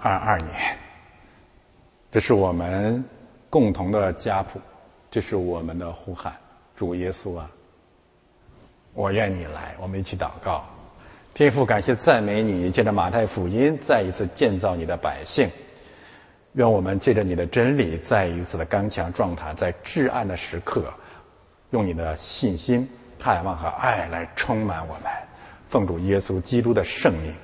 [0.00, 0.76] 二二年，
[2.10, 3.02] 这是我们
[3.48, 4.60] 共同的家谱，
[5.10, 6.34] 这是我们的呼喊。
[6.76, 7.50] 主耶稣啊，
[8.92, 10.64] 我愿你来，我们一起祷告。
[11.32, 15.48] 天父，感谢赞美你，借着马太福音再一次建造你的百姓。
[16.52, 20.92] 愿我们借着你的真理，再一次的刚强壮塔，在至暗的时刻，
[21.70, 22.88] 用你的信心、
[23.18, 25.12] 盼望和爱来充满我们。
[25.74, 27.34] 奉主耶稣基督的圣名。